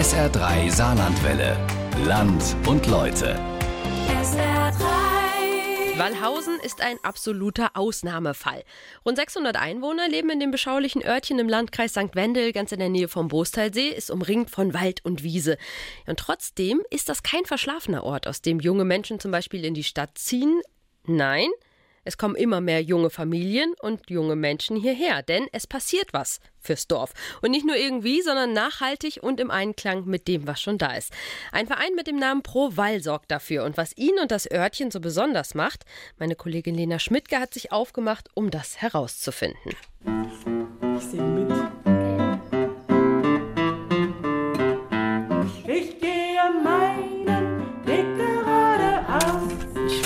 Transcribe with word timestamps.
SR3 0.00 0.70
Saarlandwelle. 0.70 1.58
Land 2.06 2.56
und 2.66 2.86
Leute. 2.86 3.38
SR3. 4.08 5.98
Wallhausen 5.98 6.58
ist 6.64 6.80
ein 6.80 6.96
absoluter 7.02 7.72
Ausnahmefall. 7.74 8.64
Rund 9.04 9.18
600 9.18 9.56
Einwohner 9.56 10.08
leben 10.08 10.30
in 10.30 10.40
dem 10.40 10.52
beschaulichen 10.52 11.04
Örtchen 11.04 11.38
im 11.38 11.50
Landkreis 11.50 11.90
St. 11.90 12.14
Wendel, 12.14 12.54
ganz 12.54 12.72
in 12.72 12.78
der 12.78 12.88
Nähe 12.88 13.08
vom 13.08 13.28
Boostalsee, 13.28 13.88
ist 13.88 14.10
umringt 14.10 14.48
von 14.48 14.72
Wald 14.72 15.04
und 15.04 15.22
Wiese. 15.22 15.58
Und 16.06 16.18
trotzdem 16.18 16.80
ist 16.88 17.10
das 17.10 17.22
kein 17.22 17.44
verschlafener 17.44 18.02
Ort, 18.02 18.26
aus 18.26 18.40
dem 18.40 18.58
junge 18.58 18.86
Menschen 18.86 19.20
zum 19.20 19.32
Beispiel 19.32 19.66
in 19.66 19.74
die 19.74 19.84
Stadt 19.84 20.16
ziehen. 20.16 20.62
Nein, 21.04 21.50
es 22.04 22.16
kommen 22.16 22.34
immer 22.34 22.60
mehr 22.60 22.82
junge 22.82 23.10
Familien 23.10 23.74
und 23.80 24.08
junge 24.08 24.36
Menschen 24.36 24.76
hierher, 24.76 25.22
denn 25.22 25.46
es 25.52 25.66
passiert 25.66 26.12
was 26.12 26.40
fürs 26.58 26.86
Dorf. 26.86 27.12
Und 27.42 27.50
nicht 27.50 27.66
nur 27.66 27.76
irgendwie, 27.76 28.22
sondern 28.22 28.52
nachhaltig 28.52 29.20
und 29.22 29.40
im 29.40 29.50
Einklang 29.50 30.04
mit 30.06 30.28
dem, 30.28 30.46
was 30.46 30.60
schon 30.60 30.78
da 30.78 30.94
ist. 30.94 31.12
Ein 31.52 31.66
Verein 31.66 31.94
mit 31.94 32.06
dem 32.06 32.16
Namen 32.16 32.42
Pro 32.42 32.76
Wall 32.76 33.02
sorgt 33.02 33.30
dafür. 33.30 33.64
Und 33.64 33.76
was 33.76 33.96
ihn 33.96 34.18
und 34.20 34.30
das 34.30 34.50
Örtchen 34.50 34.90
so 34.90 35.00
besonders 35.00 35.54
macht, 35.54 35.84
meine 36.18 36.36
Kollegin 36.36 36.74
Lena 36.74 36.98
Schmidtke 36.98 37.38
hat 37.38 37.54
sich 37.54 37.72
aufgemacht, 37.72 38.28
um 38.34 38.50
das 38.50 38.80
herauszufinden. 38.80 39.72
Ich 40.96 41.04
singe 41.04 41.44
mit. 41.44 41.79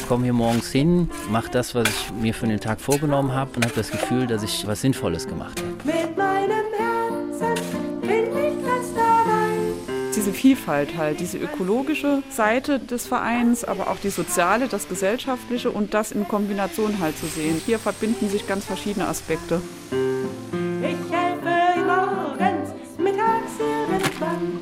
Komme 0.08 0.24
hier 0.24 0.32
morgens 0.32 0.70
hin, 0.70 1.08
mache 1.30 1.50
das, 1.50 1.74
was 1.74 1.88
ich 1.88 2.12
mir 2.20 2.34
für 2.34 2.46
den 2.46 2.60
Tag 2.60 2.80
vorgenommen 2.80 3.32
habe 3.32 3.52
und 3.56 3.64
habe 3.64 3.74
das 3.74 3.90
Gefühl, 3.90 4.26
dass 4.26 4.42
ich 4.42 4.66
was 4.66 4.80
Sinnvolles 4.80 5.26
gemacht 5.26 5.60
habe. 5.60 5.70
Mit 5.84 6.16
meinem 6.16 6.66
Herzen 6.76 7.54
bin 8.02 8.26
ich 8.26 8.64
ganz 8.64 8.94
dabei. 8.94 10.12
diese 10.16 10.32
Vielfalt 10.32 10.96
halt, 10.96 11.20
diese 11.20 11.38
ökologische 11.38 12.22
Seite 12.30 12.78
des 12.78 13.06
Vereins, 13.06 13.64
aber 13.64 13.88
auch 13.90 13.98
die 14.02 14.10
soziale, 14.10 14.68
das 14.68 14.88
gesellschaftliche 14.88 15.70
und 15.70 15.94
das 15.94 16.12
in 16.12 16.28
Kombination 16.28 16.98
halt 17.00 17.16
zu 17.18 17.26
sehen. 17.26 17.60
Hier 17.64 17.78
verbinden 17.78 18.28
sich 18.28 18.46
ganz 18.46 18.64
verschiedene 18.64 19.06
Aspekte. 19.06 19.60
Ich 20.80 21.12
helfe 21.12 21.80
morgens, 21.86 22.70
mittags 22.98 23.52
irgendwann. 23.58 24.58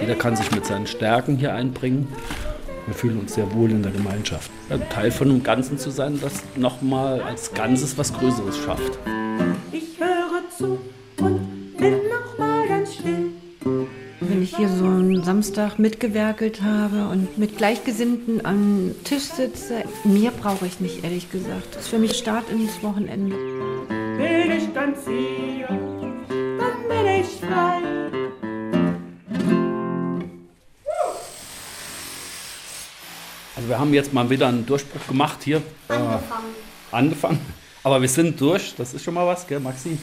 Jeder 0.00 0.16
kann 0.16 0.36
sich 0.36 0.50
mit 0.50 0.66
seinen 0.66 0.86
Stärken 0.86 1.36
hier 1.36 1.54
einbringen. 1.54 2.08
Wir 2.86 2.94
fühlen 2.94 3.18
uns 3.18 3.34
sehr 3.34 3.50
wohl 3.54 3.70
in 3.70 3.82
der 3.82 3.92
Gemeinschaft. 3.92 4.50
Ja, 4.68 4.76
Teil 4.78 5.10
von 5.10 5.30
einem 5.30 5.42
Ganzen 5.42 5.78
zu 5.78 5.90
sein, 5.90 6.18
das 6.20 6.42
nochmal 6.56 7.22
als 7.22 7.52
Ganzes 7.54 7.96
was 7.96 8.12
Größeres 8.12 8.58
schafft. 8.58 8.98
Ich 9.72 9.98
höre 9.98 10.42
zu 10.56 10.78
und 11.22 11.76
bin 11.78 11.94
noch 11.94 12.38
mal 12.38 12.68
ganz 12.68 12.94
still. 12.94 13.30
Wenn 14.20 14.42
ich 14.42 14.56
hier 14.56 14.68
so 14.68 14.84
einen 14.84 15.22
Samstag 15.22 15.78
mitgewerkelt 15.78 16.62
habe 16.62 17.08
und 17.08 17.38
mit 17.38 17.56
Gleichgesinnten 17.56 18.44
am 18.44 18.94
Tisch 19.04 19.24
sitze, 19.24 19.84
mehr 20.04 20.30
brauche 20.30 20.66
ich 20.66 20.80
nicht, 20.80 21.04
ehrlich 21.04 21.30
gesagt. 21.30 21.74
Das 21.74 21.84
ist 21.84 21.88
für 21.88 21.98
mich 21.98 22.16
Start 22.16 22.50
ins 22.50 22.82
Wochenende. 22.82 23.36
Bin 24.16 24.50
ich 24.50 24.72
ganz 24.74 24.98
hier, 25.06 25.68
dann 25.68 26.88
bin 26.88 27.20
ich 27.20 27.40
frei. 27.40 28.23
Also 33.64 33.72
wir 33.72 33.78
haben 33.78 33.94
jetzt 33.94 34.12
mal 34.12 34.28
wieder 34.28 34.48
einen 34.48 34.66
Durchbruch 34.66 35.06
gemacht 35.06 35.38
hier. 35.42 35.62
Angefangen. 35.88 36.54
angefangen. 36.90 37.40
Aber 37.82 37.98
wir 38.02 38.10
sind 38.10 38.38
durch, 38.38 38.74
das 38.76 38.92
ist 38.92 39.02
schon 39.02 39.14
mal 39.14 39.26
was, 39.26 39.46
gell, 39.46 39.58
Maxi? 39.58 39.96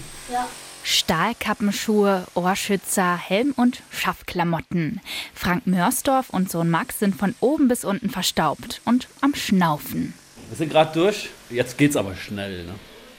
Stahlkappenschuhe, 0.81 2.25
Ohrschützer, 2.33 3.15
Helm 3.15 3.53
und 3.55 3.83
Schaffklamotten. 3.91 4.99
Frank 5.35 5.67
Mörsdorf 5.67 6.31
und 6.31 6.49
Sohn 6.49 6.71
Max 6.71 6.97
sind 6.97 7.15
von 7.15 7.35
oben 7.39 7.67
bis 7.67 7.85
unten 7.85 8.09
verstaubt 8.09 8.81
und 8.85 9.07
am 9.21 9.35
Schnaufen. 9.35 10.15
Wir 10.49 10.57
sind 10.57 10.71
gerade 10.71 10.91
durch, 11.00 11.29
jetzt 11.51 11.77
geht's 11.77 11.95
aber 11.95 12.16
schnell. 12.16 12.63
Ne? 12.63 12.73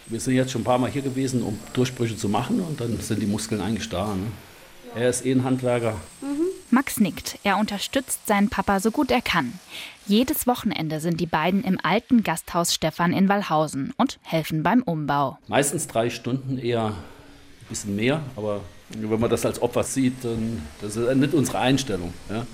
Wir 0.07 0.19
sind 0.19 0.35
jetzt 0.35 0.51
schon 0.51 0.63
ein 0.63 0.65
paar 0.65 0.79
Mal 0.79 0.91
hier 0.91 1.03
gewesen, 1.03 1.45
um 1.45 1.57
Durchbrüche 1.73 2.17
zu 2.17 2.29
machen 2.29 2.59
und 2.59 2.81
dann 2.81 2.99
sind 2.99 3.23
die 3.23 3.27
Muskeln 3.27 3.61
eigentlich 3.61 3.89
da. 3.89 4.07
Ne? 4.07 4.27
Er 4.97 5.09
ist 5.09 5.25
eh 5.25 5.31
ein 5.31 5.45
Handwerker. 5.45 6.01
Max 6.73 7.01
nickt. 7.01 7.39
Er 7.45 7.59
unterstützt 7.59 8.27
seinen 8.27 8.49
Papa 8.49 8.81
so 8.81 8.91
gut 8.91 9.11
er 9.11 9.21
kann. 9.21 9.53
Jedes 10.07 10.47
Wochenende 10.47 11.01
sind 11.01 11.21
die 11.21 11.27
beiden 11.27 11.63
im 11.65 11.79
alten 11.83 12.23
Gasthaus 12.23 12.73
Stefan 12.73 13.13
in 13.13 13.29
Wallhausen 13.29 13.93
und 13.99 14.19
helfen 14.23 14.63
beim 14.63 14.83
Umbau. 14.83 15.39
Meistens 15.49 15.87
drei 15.87 16.09
Stunden, 16.09 16.57
eher 16.57 16.87
ein 16.87 16.95
bisschen 17.69 17.95
mehr, 17.95 18.23
aber 18.37 18.63
wenn 18.89 19.21
man 19.21 19.29
das 19.29 19.45
als 19.45 19.61
Opfer 19.61 19.85
sieht, 19.85 20.25
dann 20.25 20.63
das 20.81 20.97
ist 20.97 21.15
nicht 21.17 21.35
unsere 21.35 21.59
Einstellung. 21.59 22.15
Ja? 22.31 22.47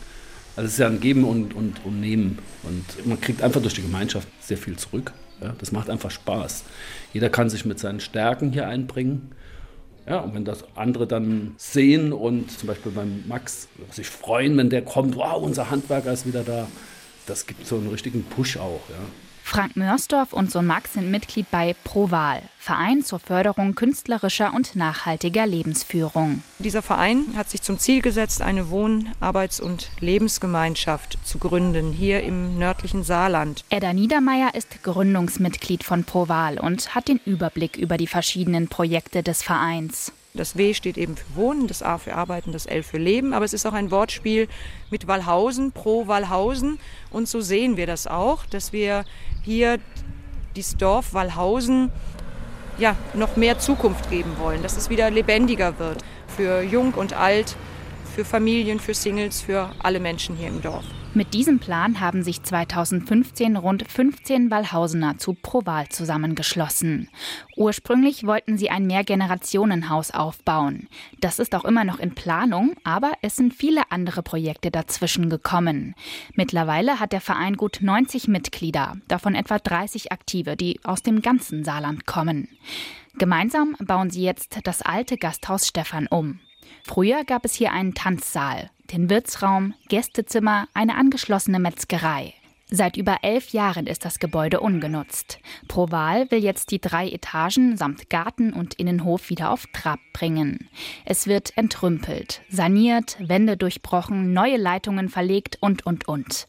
Also 0.57 0.67
es 0.67 0.73
ist 0.73 0.79
ja 0.79 0.89
ein 0.89 0.99
Geben 0.99 1.23
und, 1.23 1.55
und, 1.55 1.85
und 1.85 2.01
Nehmen. 2.01 2.41
Und 2.65 3.07
man 3.07 3.21
kriegt 3.21 3.41
einfach 3.41 3.63
durch 3.63 3.75
die 3.75 3.83
Gemeinschaft 3.83 4.27
sehr 4.41 4.59
viel 4.59 4.77
zurück. 4.77 5.13
Ja? 5.41 5.55
Das 5.61 5.71
macht 5.71 5.89
einfach 5.89 6.11
Spaß. 6.11 6.65
Jeder 7.13 7.31
kann 7.31 7.51
sich 7.51 7.65
mit 7.65 7.79
seinen 7.79 8.01
Stärken 8.01 8.51
hier 8.51 8.67
einbringen. 8.67 9.31
Ja, 10.09 10.21
und 10.21 10.35
wenn 10.35 10.45
das 10.45 10.65
andere 10.75 11.07
dann 11.07 11.55
sehen 11.59 12.15
und 12.15 12.51
zum 12.51 12.69
Beispiel 12.69 12.93
beim 12.93 13.25
Max 13.29 13.69
sich 13.91 14.09
freuen, 14.09 14.57
wenn 14.57 14.71
der 14.71 14.83
kommt, 14.83 15.17
wow, 15.17 15.43
unser 15.43 15.71
Handwerker 15.71 16.13
ist 16.13 16.27
wieder 16.27 16.45
da, 16.45 16.67
das 17.27 17.47
gibt 17.47 17.67
so 17.67 17.77
einen 17.77 17.89
richtigen 17.89 18.25
Push 18.25 18.57
auch. 18.57 18.81
Ja. 18.89 19.28
Frank 19.51 19.77
Mörsdorf 19.77 20.35
und 20.35 20.51
Sohn 20.51 20.67
Max 20.67 20.93
sind 20.93 21.11
Mitglied 21.11 21.51
bei 21.51 21.75
ProWahl, 21.83 22.43
Verein 22.59 23.03
zur 23.03 23.19
Förderung 23.19 23.75
künstlerischer 23.75 24.53
und 24.53 24.77
nachhaltiger 24.77 25.47
Lebensführung. 25.47 26.43
Dieser 26.59 26.83
Verein 26.83 27.29
hat 27.35 27.49
sich 27.49 27.63
zum 27.63 27.79
Ziel 27.79 28.03
gesetzt, 28.03 28.43
eine 28.43 28.69
Wohn-, 28.69 29.09
Arbeits- 29.21 29.59
und 29.59 29.89
Lebensgemeinschaft 30.01 31.17
zu 31.25 31.39
gründen, 31.39 31.93
hier 31.93 32.23
im 32.25 32.59
nördlichen 32.59 33.05
Saarland. 33.05 33.65
Edda 33.71 33.95
Niedermeyer 33.95 34.55
ist 34.55 34.83
Gründungsmitglied 34.83 35.83
von 35.83 36.05
ProWahl 36.05 36.61
und 36.61 36.95
hat 36.95 37.09
den 37.09 37.19
Überblick 37.25 37.79
über 37.79 37.97
die 37.97 38.07
verschiedenen 38.07 38.69
Projekte 38.69 39.23
des 39.23 39.43
Vereins. 39.43 40.13
Das 40.35 40.57
W 40.57 40.75
steht 40.75 40.99
eben 40.99 41.17
für 41.17 41.37
Wohnen, 41.37 41.67
das 41.67 41.83
A 41.83 41.99
für 41.99 42.15
Arbeiten, 42.15 42.53
das 42.53 42.67
L 42.67 42.83
für 42.83 42.99
Leben, 42.99 43.33
aber 43.33 43.45
es 43.45 43.53
ist 43.53 43.67
auch 43.67 43.73
ein 43.73 43.91
Wortspiel 43.91 44.47
mit 44.91 45.07
Wallhausen, 45.07 45.73
pro 45.73 46.07
Wallhausen. 46.07 46.79
Und 47.11 47.29
so 47.29 47.41
sehen 47.41 47.77
wir 47.77 47.87
das 47.87 48.07
auch, 48.07 48.47
dass 48.47 48.73
wir 48.73 49.05
hier 49.43 49.79
dieses 50.55 50.77
Dorf 50.77 51.15
Wallhausen 51.15 51.91
ja, 52.79 52.97
noch 53.15 53.37
mehr 53.37 53.59
Zukunft 53.59 54.11
geben 54.11 54.37
wollen, 54.39 54.63
dass 54.63 54.77
es 54.77 54.91
wieder 54.91 55.11
lebendiger 55.11 55.79
wird 55.79 56.05
für 56.37 56.63
Jung 56.63 56.95
und 56.95 57.15
Alt, 57.15 57.57
für 58.15 58.25
Familien, 58.25 58.79
für 58.79 58.95
Singles, 58.95 59.41
für 59.41 59.71
alle 59.81 59.99
Menschen 59.99 60.37
hier 60.37 60.49
im 60.49 60.63
Dorf. 60.63 60.85
Mit 61.15 61.33
diesem 61.33 61.59
Plan 61.59 62.01
haben 62.01 62.23
sich 62.23 62.43
2015 62.43 63.57
rund 63.57 63.91
15 63.91 64.51
Wallhausener 64.51 65.17
zu 65.17 65.33
ProWahl 65.33 65.89
zusammengeschlossen. 65.89 67.09
Ursprünglich 67.57 68.27
wollten 68.27 68.59
sie 68.59 68.69
ein 68.69 68.87
Mehrgenerationenhaus 68.87 70.11
aufbauen. 70.11 70.87
Das 71.19 71.39
ist 71.39 71.55
auch 71.55 71.65
immer 71.65 71.85
noch 71.85 71.99
in 71.99 72.15
Planung, 72.15 72.75
aber 72.85 73.13
es 73.23 73.37
sind 73.37 73.55
viele 73.55 73.91
andere 73.91 74.23
Projekte 74.23 74.71
dazwischen 74.71 75.31
gekommen. 75.31 75.95
Mittlerweile 76.35 77.01
hat 77.01 77.13
der 77.13 77.23
Verein 77.23 77.57
gut 77.57 77.79
90 77.81 78.29
Mitglieder, 78.29 78.97
davon 79.09 79.35
etwa 79.35 79.59
30 79.59 80.13
Aktive, 80.13 80.57
die 80.57 80.79
aus 80.85 81.03
dem 81.03 81.23
ganzen 81.23 81.65
Saarland 81.65 82.07
kommen. 82.07 82.49
Gemeinsam 83.17 83.77
bauen 83.81 84.11
sie 84.11 84.23
jetzt 84.23 84.61
das 84.65 84.83
alte 84.83 85.17
Gasthaus 85.17 85.67
Stefan 85.67 86.07
um. 86.07 86.39
Früher 86.89 87.25
gab 87.25 87.45
es 87.45 87.53
hier 87.53 87.71
einen 87.71 87.93
Tanzsaal, 87.93 88.71
den 88.91 89.11
Wirtsraum, 89.11 89.75
Gästezimmer, 89.89 90.69
eine 90.73 90.97
angeschlossene 90.97 91.61
Metzgerei. 91.61 92.33
Seit 92.71 92.97
über 92.97 93.19
elf 93.23 93.51
Jahren 93.51 93.87
ist 93.87 94.07
das 94.07 94.19
Gebäude 94.19 94.61
ungenutzt. 94.61 95.39
Proval 95.69 96.31
will 96.31 96.43
jetzt 96.43 96.71
die 96.71 96.81
drei 96.81 97.09
Etagen 97.09 97.77
samt 97.77 98.09
Garten 98.09 98.55
und 98.55 98.75
Innenhof 98.75 99.29
wieder 99.29 99.51
auf 99.51 99.67
Trab 99.73 100.01
bringen. 100.15 100.69
Es 101.05 101.27
wird 101.27 101.57
entrümpelt, 101.57 102.41
saniert, 102.49 103.17
Wände 103.21 103.59
durchbrochen, 103.59 104.33
neue 104.33 104.57
Leitungen 104.57 105.11
verlegt 105.11 105.59
und, 105.61 105.85
und, 105.85 106.09
und. 106.09 106.49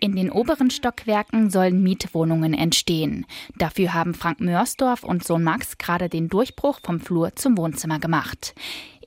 In 0.00 0.16
den 0.16 0.30
oberen 0.30 0.70
Stockwerken 0.70 1.50
sollen 1.50 1.82
Mietwohnungen 1.82 2.54
entstehen. 2.54 3.26
Dafür 3.56 3.94
haben 3.94 4.14
Frank 4.14 4.40
Mörsdorf 4.40 5.04
und 5.04 5.24
Sohn 5.24 5.42
Max 5.42 5.78
gerade 5.78 6.08
den 6.08 6.28
Durchbruch 6.28 6.80
vom 6.82 7.00
Flur 7.00 7.34
zum 7.36 7.56
Wohnzimmer 7.56 7.98
gemacht. 7.98 8.54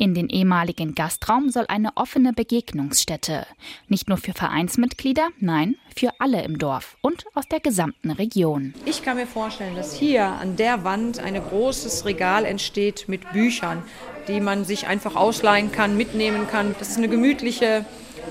In 0.01 0.15
den 0.15 0.29
ehemaligen 0.29 0.95
Gastraum 0.95 1.51
soll 1.51 1.65
eine 1.67 1.95
offene 1.95 2.33
Begegnungsstätte. 2.33 3.45
Nicht 3.87 4.09
nur 4.09 4.17
für 4.17 4.33
Vereinsmitglieder, 4.33 5.29
nein, 5.39 5.75
für 5.95 6.09
alle 6.17 6.43
im 6.43 6.57
Dorf 6.57 6.97
und 7.01 7.25
aus 7.35 7.47
der 7.47 7.59
gesamten 7.59 8.09
Region. 8.09 8.73
Ich 8.85 9.03
kann 9.03 9.17
mir 9.17 9.27
vorstellen, 9.27 9.75
dass 9.75 9.95
hier 9.95 10.25
an 10.25 10.55
der 10.55 10.83
Wand 10.83 11.19
ein 11.19 11.35
großes 11.35 12.05
Regal 12.05 12.45
entsteht 12.45 13.05
mit 13.09 13.31
Büchern, 13.31 13.83
die 14.27 14.39
man 14.39 14.65
sich 14.65 14.87
einfach 14.87 15.15
ausleihen 15.15 15.71
kann, 15.71 15.95
mitnehmen 15.97 16.47
kann. 16.47 16.75
Dass 16.79 16.89
es 16.89 16.97
eine 16.97 17.07
gemütliche 17.07 17.85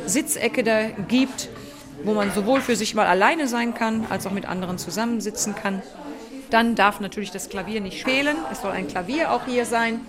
Sitzecke 0.06 0.64
da 0.64 0.88
gibt, 1.06 1.50
wo 2.04 2.14
man 2.14 2.30
sowohl 2.32 2.60
für 2.60 2.76
sich 2.76 2.94
mal 2.94 3.06
alleine 3.06 3.48
sein 3.48 3.74
kann, 3.74 4.06
als 4.10 4.26
auch 4.26 4.32
mit 4.32 4.46
anderen 4.46 4.78
zusammensitzen 4.78 5.54
kann. 5.54 5.82
Dann 6.50 6.74
darf 6.74 7.00
natürlich 7.00 7.30
das 7.30 7.48
Klavier 7.48 7.80
nicht 7.80 8.02
fehlen. 8.02 8.36
Es 8.50 8.62
soll 8.62 8.72
ein 8.72 8.88
Klavier 8.88 9.32
auch 9.32 9.46
hier 9.46 9.64
sein. 9.64 10.00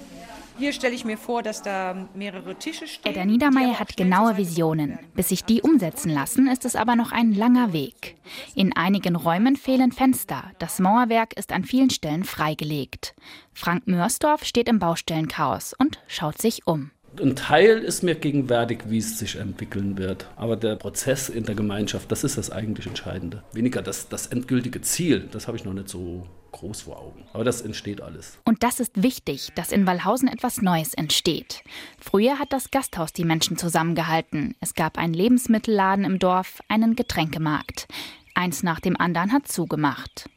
Hier 0.58 0.74
stelle 0.74 0.94
ich 0.94 1.06
mir 1.06 1.18
vor, 1.18 1.42
dass 1.44 1.64
da 1.64 2.08
mehrere 2.14 2.56
Tische 2.56 2.88
stehen. 2.88 3.14
Edda 3.14 3.26
Niedermeyer 3.26 3.80
hat 3.80 3.98
genaue 3.98 4.38
Visionen. 4.38 5.00
Bis 5.16 5.30
sich 5.30 5.44
die 5.44 5.62
umsetzen 5.62 6.12
lassen, 6.12 6.48
ist 6.48 6.66
es 6.66 6.76
aber 6.76 6.96
noch 6.96 7.12
ein 7.12 7.34
langer 7.34 7.74
Weg. 7.74 8.18
In 8.54 8.76
einigen 8.76 9.16
Räumen 9.16 9.56
fehlen 9.56 9.92
Fenster. 9.92 10.52
Das 10.60 10.80
Mauerwerk 10.80 11.34
ist 11.34 11.52
an 11.52 11.64
vielen 11.64 11.90
Stellen 11.90 12.24
freigelegt. 12.24 13.16
Frank 13.54 13.88
Mörsdorf 13.88 14.44
steht 14.44 14.70
im 14.70 14.80
Baustellenchaos 14.80 15.74
und 15.78 16.00
schaut 16.08 16.40
sich 16.40 16.68
um. 16.68 16.92
Ein 17.19 17.36
Teil 17.36 17.80
ist 17.80 18.04
mir 18.04 18.16
gegenwärtig, 18.16 18.84
wie 18.88 19.00
es 19.00 19.19
sich 19.19 19.36
entwickeln 19.36 19.98
wird. 19.98 20.28
Aber 20.38 20.56
der 20.56 20.78
Prozess 20.78 21.28
in 21.28 21.44
der 21.44 21.56
Gemeinschaft, 21.56 22.12
das 22.12 22.24
ist 22.24 22.38
das 22.38 22.52
eigentlich 22.52 22.88
Entscheidende. 22.88 23.44
Weniger 23.52 23.81
das, 23.81 24.08
das 24.08 24.28
endgültige 24.28 24.81
Ziel, 24.81 25.28
das 25.31 25.48
habe 25.48 25.58
ich 25.58 25.66
noch 25.66 25.74
nicht 25.74 25.90
so 25.90 26.25
groß 26.54 26.81
vor 26.81 27.00
Augen. 27.00 27.25
Aber 27.34 27.44
das 27.44 27.62
entsteht 27.62 28.02
alles. 28.02 28.38
Und 28.46 28.63
das 28.63 28.80
ist 28.80 29.04
wichtig, 29.04 29.50
dass 29.56 29.72
in 29.72 29.86
Wallhausen 29.86 30.30
etwas 30.30 30.62
Neues 30.62 30.94
entsteht. 30.94 31.63
Früher 32.00 32.40
hat 32.40 32.54
das 32.54 32.72
Gasthaus 32.72 33.12
die 33.12 33.25
Menschen 33.25 33.57
zusammengehalten. 33.57 34.56
Es 34.62 34.74
gab 34.74 34.98
einen 34.98 35.14
Lebensmittelladen 35.14 36.06
im 36.06 36.18
Dorf, 36.18 36.62
einen 36.69 36.96
Getränkemarkt. 36.96 37.88
Eins 38.36 38.64
nach 38.64 38.80
dem 38.80 38.96
anderen 38.98 39.34
hat 39.34 39.48
zugemacht. 39.48 40.30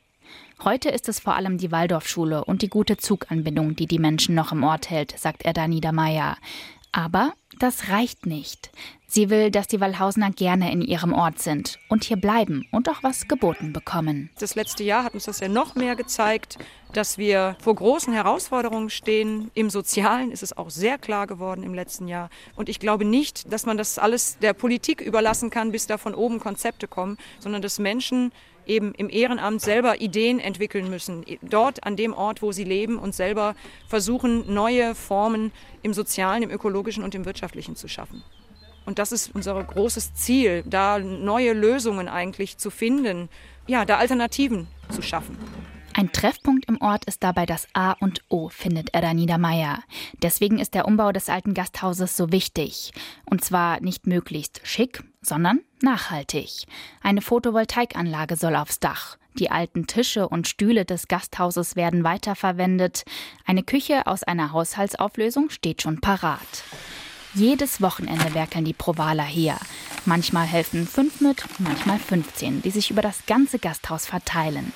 Heute 0.64 0.88
ist 0.88 1.10
es 1.10 1.20
vor 1.20 1.34
allem 1.34 1.58
die 1.58 1.70
Waldorfschule 1.72 2.42
und 2.42 2.62
die 2.62 2.70
gute 2.70 2.96
Zuganbindung, 2.96 3.76
die 3.76 3.86
die 3.86 3.98
Menschen 3.98 4.34
noch 4.34 4.50
im 4.50 4.64
Ort 4.64 4.88
hält, 4.88 5.12
sagt 5.18 5.44
Erda 5.44 5.68
Niedermeyer. 5.68 6.38
Aber 6.90 7.34
das 7.58 7.90
reicht 7.90 8.24
nicht. 8.24 8.70
Sie 9.06 9.28
will, 9.28 9.50
dass 9.50 9.68
die 9.68 9.78
Wallhausener 9.80 10.30
gerne 10.30 10.72
in 10.72 10.80
ihrem 10.80 11.12
Ort 11.12 11.38
sind 11.38 11.78
und 11.90 12.04
hier 12.04 12.16
bleiben 12.16 12.66
und 12.72 12.88
auch 12.88 13.02
was 13.02 13.28
geboten 13.28 13.74
bekommen. 13.74 14.30
Das 14.38 14.54
letzte 14.54 14.84
Jahr 14.84 15.04
hat 15.04 15.12
uns 15.12 15.24
das 15.24 15.40
ja 15.40 15.48
noch 15.48 15.74
mehr 15.74 15.96
gezeigt, 15.96 16.56
dass 16.94 17.18
wir 17.18 17.56
vor 17.60 17.74
großen 17.74 18.14
Herausforderungen 18.14 18.88
stehen. 18.88 19.50
Im 19.52 19.68
Sozialen 19.68 20.30
ist 20.30 20.42
es 20.42 20.56
auch 20.56 20.70
sehr 20.70 20.96
klar 20.96 21.26
geworden 21.26 21.62
im 21.62 21.74
letzten 21.74 22.08
Jahr. 22.08 22.30
Und 22.56 22.70
ich 22.70 22.80
glaube 22.80 23.04
nicht, 23.04 23.52
dass 23.52 23.66
man 23.66 23.76
das 23.76 23.98
alles 23.98 24.38
der 24.38 24.54
Politik 24.54 25.02
überlassen 25.02 25.50
kann, 25.50 25.72
bis 25.72 25.86
da 25.86 25.98
von 25.98 26.14
oben 26.14 26.40
Konzepte 26.40 26.88
kommen, 26.88 27.18
sondern 27.38 27.60
dass 27.60 27.78
Menschen 27.78 28.32
eben 28.66 28.94
im 28.94 29.10
Ehrenamt 29.10 29.60
selber 29.60 30.00
Ideen 30.00 30.38
entwickeln 30.40 30.90
müssen, 30.90 31.24
dort 31.42 31.84
an 31.84 31.96
dem 31.96 32.12
Ort, 32.12 32.42
wo 32.42 32.52
sie 32.52 32.64
leben 32.64 32.98
und 32.98 33.14
selber 33.14 33.54
versuchen, 33.88 34.52
neue 34.52 34.94
Formen 34.94 35.52
im 35.82 35.94
sozialen, 35.94 36.42
im 36.42 36.50
ökologischen 36.50 37.04
und 37.04 37.14
im 37.14 37.24
wirtschaftlichen 37.24 37.76
zu 37.76 37.88
schaffen. 37.88 38.22
Und 38.86 38.98
das 38.98 39.12
ist 39.12 39.34
unser 39.34 39.62
großes 39.62 40.14
Ziel, 40.14 40.62
da 40.66 40.98
neue 40.98 41.52
Lösungen 41.52 42.08
eigentlich 42.08 42.58
zu 42.58 42.70
finden, 42.70 43.28
ja, 43.66 43.84
da 43.84 43.96
Alternativen 43.96 44.66
zu 44.90 45.00
schaffen. 45.00 45.38
Ein 45.96 46.10
Treffpunkt 46.10 46.64
im 46.64 46.80
Ort 46.82 47.04
ist 47.04 47.22
dabei 47.22 47.46
das 47.46 47.68
A 47.72 47.92
und 47.92 48.22
O, 48.28 48.48
findet 48.48 48.92
Edda 48.94 49.14
Niedermeyer. 49.14 49.78
Deswegen 50.20 50.58
ist 50.58 50.74
der 50.74 50.86
Umbau 50.88 51.12
des 51.12 51.28
alten 51.28 51.54
Gasthauses 51.54 52.16
so 52.16 52.32
wichtig. 52.32 52.90
Und 53.24 53.44
zwar 53.44 53.80
nicht 53.80 54.08
möglichst 54.08 54.60
schick, 54.64 55.04
sondern 55.22 55.60
nachhaltig. 55.80 56.66
Eine 57.00 57.22
Photovoltaikanlage 57.22 58.34
soll 58.34 58.56
aufs 58.56 58.80
Dach. 58.80 59.18
Die 59.38 59.52
alten 59.52 59.86
Tische 59.86 60.28
und 60.28 60.48
Stühle 60.48 60.84
des 60.84 61.06
Gasthauses 61.06 61.76
werden 61.76 62.02
weiterverwendet. 62.02 63.04
Eine 63.46 63.62
Küche 63.62 64.08
aus 64.08 64.24
einer 64.24 64.50
Haushaltsauflösung 64.50 65.48
steht 65.50 65.80
schon 65.80 66.00
parat. 66.00 66.64
Jedes 67.36 67.82
Wochenende 67.82 68.32
werkeln 68.32 68.64
die 68.64 68.72
Provaler 68.72 69.24
hier. 69.24 69.56
Manchmal 70.06 70.46
helfen 70.46 70.86
fünf 70.86 71.20
mit, 71.20 71.44
manchmal 71.58 71.98
15, 71.98 72.62
die 72.62 72.70
sich 72.70 72.92
über 72.92 73.02
das 73.02 73.26
ganze 73.26 73.58
Gasthaus 73.58 74.06
verteilen. 74.06 74.72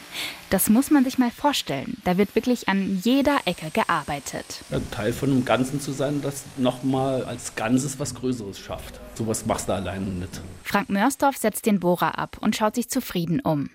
Das 0.51 0.69
muss 0.69 0.91
man 0.91 1.05
sich 1.05 1.19
mal 1.19 1.31
vorstellen. 1.31 1.99
Da 2.05 2.19
wird 2.19 2.35
wirklich 2.35 2.69
an 2.69 3.01
jeder 3.05 3.39
Ecke 3.45 3.71
gearbeitet. 3.71 4.65
Ein 4.73 4.91
Teil 4.91 5.13
von 5.13 5.31
einem 5.31 5.45
Ganzen 5.45 5.81
zu 5.81 5.93
sein, 5.93 6.21
das 6.21 6.47
nochmal 6.57 7.25
als 7.27 7.55
Ganzes 7.55 8.01
was 8.01 8.17
Größeres 8.17 8.59
schafft. 8.59 8.99
Sowas 9.15 9.47
machst 9.47 9.69
du 9.69 9.75
alleine 9.75 10.07
nicht. 10.07 10.41
Frank 10.65 10.89
Mörsdorf 10.89 11.37
setzt 11.37 11.65
den 11.65 11.79
Bohrer 11.79 12.19
ab 12.19 12.39
und 12.41 12.57
schaut 12.57 12.75
sich 12.75 12.89
zufrieden 12.89 13.39
um. 13.39 13.71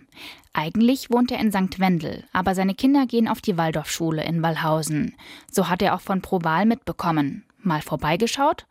Eigentlich 0.52 1.10
wohnt 1.10 1.32
er 1.32 1.40
in 1.40 1.54
St. 1.54 1.80
Wendel, 1.80 2.26
aber 2.34 2.54
seine 2.54 2.76
Kinder 2.76 3.06
gehen 3.06 3.30
auf 3.30 3.40
die 3.40 3.58
Waldorfschule 3.58 4.26
in 4.26 4.42
Wallhausen. 4.42 5.16
So 5.50 5.70
hat 5.70 5.82
er 5.82 5.96
auch 5.96 6.02
von 6.02 6.22
Proval 6.22 6.66
mitbekommen 6.66 7.46
mal 7.66 7.82
vorbeigeschaut 7.82 8.66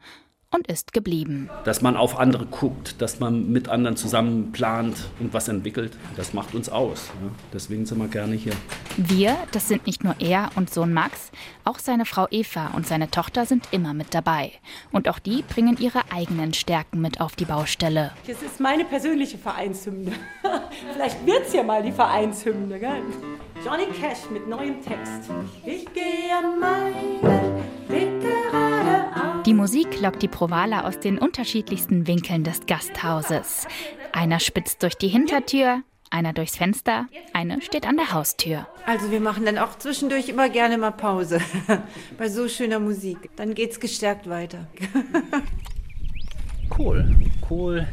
und 0.52 0.66
ist 0.66 0.92
geblieben. 0.92 1.50
Dass 1.64 1.82
man 1.82 1.96
auf 1.96 2.18
andere 2.18 2.46
guckt, 2.46 3.00
dass 3.00 3.20
man 3.20 3.50
mit 3.50 3.68
anderen 3.68 3.96
zusammen 3.96 4.52
plant 4.52 5.08
und 5.18 5.32
was 5.32 5.48
entwickelt, 5.48 5.96
das 6.16 6.34
macht 6.34 6.54
uns 6.54 6.68
aus. 6.68 7.10
Ja. 7.22 7.30
Deswegen 7.52 7.86
sind 7.86 7.98
wir 7.98 8.08
gerne 8.08 8.34
hier. 8.34 8.52
Wir, 8.96 9.36
das 9.52 9.68
sind 9.68 9.86
nicht 9.86 10.04
nur 10.04 10.14
er 10.18 10.50
und 10.54 10.72
Sohn 10.72 10.92
Max, 10.92 11.32
auch 11.64 11.78
seine 11.78 12.04
Frau 12.04 12.26
Eva 12.30 12.68
und 12.74 12.86
seine 12.86 13.10
Tochter 13.10 13.46
sind 13.46 13.68
immer 13.70 13.94
mit 13.94 14.14
dabei. 14.14 14.52
Und 14.92 15.08
auch 15.08 15.18
die 15.18 15.42
bringen 15.42 15.76
ihre 15.78 16.02
eigenen 16.12 16.52
Stärken 16.52 17.00
mit 17.00 17.20
auf 17.20 17.34
die 17.34 17.46
Baustelle. 17.46 18.12
Das 18.26 18.42
ist 18.42 18.60
meine 18.60 18.84
persönliche 18.84 19.38
Vereinshymne. 19.38 20.12
Vielleicht 20.92 21.24
wird 21.24 21.46
es 21.46 21.54
ja 21.54 21.62
mal 21.62 21.82
die 21.82 21.92
Vereinshymne, 21.92 22.78
gell? 22.78 23.02
Johnny 23.64 23.86
Cash 23.86 24.30
mit 24.30 24.48
neuem 24.48 24.82
Text. 24.82 25.30
Ich 25.64 25.86
gehe 25.94 26.42
meinen 26.60 27.41
geradeaus. 27.41 27.41
Die 27.41 27.41
Musik 29.62 30.00
lockt 30.00 30.20
die 30.22 30.28
Provaler 30.28 30.84
aus 30.86 30.98
den 30.98 31.18
unterschiedlichsten 31.18 32.08
Winkeln 32.08 32.42
des 32.42 32.66
Gasthauses. 32.66 33.68
Einer 34.12 34.40
spitzt 34.40 34.82
durch 34.82 34.96
die 34.96 35.06
Hintertür, 35.06 35.82
einer 36.10 36.32
durchs 36.32 36.56
Fenster, 36.56 37.06
eine 37.32 37.62
steht 37.62 37.86
an 37.86 37.96
der 37.96 38.12
Haustür. 38.12 38.66
Also 38.86 39.12
wir 39.12 39.20
machen 39.20 39.44
dann 39.44 39.58
auch 39.58 39.78
zwischendurch 39.78 40.28
immer 40.28 40.48
gerne 40.48 40.78
mal 40.78 40.90
Pause 40.90 41.40
bei 42.18 42.28
so 42.28 42.48
schöner 42.48 42.80
Musik. 42.80 43.30
Dann 43.36 43.54
geht's 43.54 43.78
gestärkt 43.78 44.28
weiter. 44.28 44.66
Kohl, 46.68 47.14
Kohl, 47.40 47.86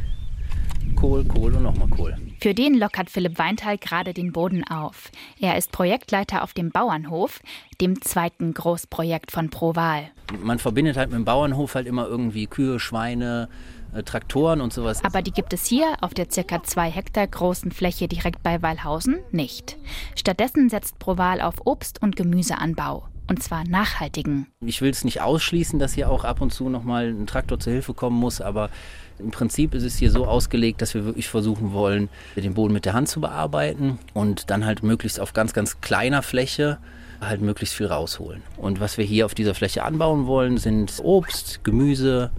Kohl, 0.95 1.24
Kohl 1.25 1.54
und 1.54 1.62
nochmal 1.62 1.89
Kohl. 1.89 2.18
Für 2.42 2.54
den 2.54 2.74
lockert 2.74 3.10
Philipp 3.10 3.38
Weinthal 3.38 3.78
gerade 3.78 4.14
den 4.14 4.32
Boden 4.32 4.64
auf. 4.64 5.12
Er 5.42 5.58
ist 5.58 5.74
Projektleiter 5.74 6.42
auf 6.42 6.54
dem 6.54 6.72
Bauernhof, 6.72 7.42
dem 7.82 8.02
zweiten 8.02 8.54
Großprojekt 8.54 9.32
von 9.32 9.50
Proval. 9.50 10.10
Man 10.42 10.58
verbindet 10.58 10.96
halt 10.96 11.10
mit 11.10 11.18
dem 11.18 11.26
Bauernhof 11.26 11.76
halt 11.76 11.86
immer 11.86 12.08
irgendwie 12.08 12.48
Kühe, 12.48 12.80
Schweine, 12.80 13.50
äh, 13.94 14.04
Traktoren 14.04 14.62
und 14.62 14.72
sowas. 14.72 15.04
Aber 15.04 15.22
die 15.22 15.32
gibt 15.32 15.52
es 15.52 15.66
hier 15.66 15.98
auf 16.00 16.14
der 16.14 16.32
circa 16.32 16.64
zwei 16.64 16.90
Hektar 16.90 17.28
großen 17.28 17.72
Fläche 17.72 18.08
direkt 18.08 18.42
bei 18.42 18.62
Wallhausen 18.62 19.18
nicht. 19.32 19.78
Stattdessen 20.16 20.70
setzt 20.70 20.98
Proval 20.98 21.42
auf 21.42 21.66
Obst- 21.66 22.02
und 22.02 22.16
Gemüseanbau. 22.16 23.10
Und 23.30 23.44
zwar 23.44 23.64
nachhaltigen. 23.64 24.48
Ich 24.66 24.81
will 24.81 24.90
es 24.90 25.04
nicht 25.04 25.22
ausschließen, 25.22 25.78
dass 25.78 25.94
hier 25.94 26.10
auch 26.10 26.24
ab 26.24 26.42
und 26.42 26.52
zu 26.52 26.68
nochmal 26.68 27.10
ein 27.10 27.28
Traktor 27.28 27.60
zur 27.60 27.74
Hilfe 27.74 27.94
kommen 27.94 28.18
muss, 28.20 28.42
aber 28.42 28.72
im 29.19 29.30
Prinzip 29.30 29.76
ist 29.76 29.83
es 29.83 29.98
hier 29.98 30.09
so 30.09 30.26
ausgelegt, 30.26 30.81
dass 30.81 30.95
wir 30.95 31.06
wirklich 31.06 31.28
versuchen 31.28 31.71
wollen, 31.71 32.09
den 32.36 32.56
Boden 32.56 32.74
mit 32.74 32.86
der 32.86 32.94
Hand 32.94 33.07
zu 33.07 33.21
bearbeiten 33.21 34.00
und 34.14 34.50
dann 34.50 34.66
halt 34.66 34.81
möglichst 34.81 35.19
auf 35.19 35.33
ganz, 35.33 35.54
ganz 35.54 35.80
kleiner 35.80 36.24
Fläche 36.24 36.80
halt 37.21 37.42
möglichst 37.42 37.76
viel 37.76 37.88
rausholen. 37.88 38.42
Und 38.57 38.80
was 38.80 38.98
wir 38.98 39.06
hier 39.06 39.26
auf 39.26 39.36
dieser 39.36 39.54
Fläche 39.54 39.83
anbauen 39.83 40.26
wollen, 40.26 40.57
sind 40.57 41.00
Obst, 41.04 41.64
Gemüse, 41.64 42.31